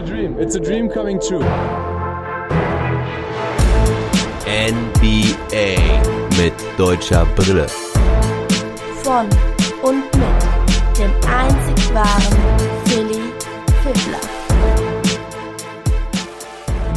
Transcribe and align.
a 0.00 0.06
dream. 0.06 0.36
It's 0.38 0.54
a 0.54 0.60
dream 0.60 0.88
coming 0.88 1.20
true. 1.20 1.44
NBA 4.46 5.76
mit 6.38 6.54
deutscher 6.78 7.26
Brille. 7.36 7.66
Von 9.02 9.28
und 9.82 10.04
mit 10.16 10.98
dem 10.98 11.12
einzig 11.28 11.94
wahren 11.94 12.38
Philly 12.86 13.32
Fiddler. 13.82 14.20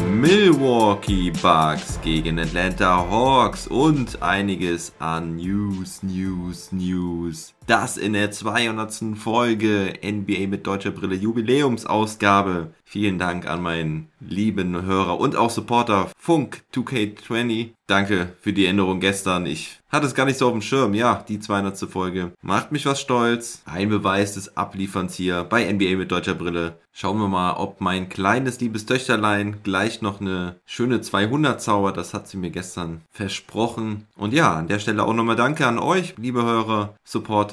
Milwaukee 0.09 1.31
Bucks 1.41 1.99
gegen 2.01 2.39
Atlanta 2.39 3.05
Hawks 3.09 3.67
und 3.67 4.21
einiges 4.21 4.93
an 4.99 5.35
News, 5.35 6.01
News, 6.04 6.71
News. 6.71 7.54
Das 7.66 7.95
in 7.95 8.11
der 8.11 8.30
200. 8.30 9.18
Folge 9.18 9.93
NBA 10.04 10.48
mit 10.48 10.68
deutscher 10.68 10.91
Brille 10.91 11.16
Jubiläumsausgabe. 11.16 12.73
Vielen 12.84 13.17
Dank 13.17 13.48
an 13.48 13.62
meinen 13.62 14.09
lieben 14.20 14.84
Hörer 14.84 15.17
und 15.20 15.35
auch 15.35 15.49
Supporter 15.49 16.09
Funk 16.18 16.63
2K20. 16.73 17.71
Danke 17.88 18.34
für 18.40 18.54
die 18.54 18.66
Änderung 18.66 18.99
gestern. 18.99 19.45
Ich 19.45 19.80
hatte 19.90 20.05
es 20.05 20.16
gar 20.16 20.26
nicht 20.26 20.38
so 20.38 20.48
auf 20.48 20.54
dem 20.54 20.62
Schirm. 20.62 20.94
Ja, 20.94 21.23
die 21.27 21.40
200. 21.40 21.77
Folge 21.90 22.31
macht 22.41 22.71
mich 22.71 22.85
was 22.85 23.02
stolz. 23.02 23.62
Ein 23.66 23.90
Beweis 23.90 24.34
des 24.35 24.57
Ablieferns 24.57 25.16
hier 25.16 25.43
bei 25.43 25.71
NBA 25.71 25.98
mit 25.98 26.12
deutscher 26.12 26.35
Brille. 26.35 26.77
Schauen 26.91 27.18
wir 27.18 27.27
mal, 27.27 27.54
ob 27.54 27.82
mein 27.82 28.07
kleines 28.07 28.59
liebes 28.59 28.85
Töchterlein 28.85 29.63
gleich 29.63 30.02
noch 30.02 30.21
eine 30.21 30.57
schöne 30.66 31.02
200 31.02 31.62
zaubert. 31.62 31.98
Das 31.98 32.13
hat 32.13 32.27
sie 32.27 32.38
mir 32.38 32.52
gestern 32.52 33.02
versprochen. 33.12 34.05
Und 34.16 34.34
ja, 34.34 34.54
an 34.54 34.68
der 34.68 34.80
Stelle 34.80 35.04
auch 35.04 35.13
nochmal 35.13 35.35
Danke 35.35 35.66
an 35.66 35.80
euch, 35.80 36.13
liebe 36.18 36.43
Hörer, 36.43 36.95
Supporter 37.04 37.52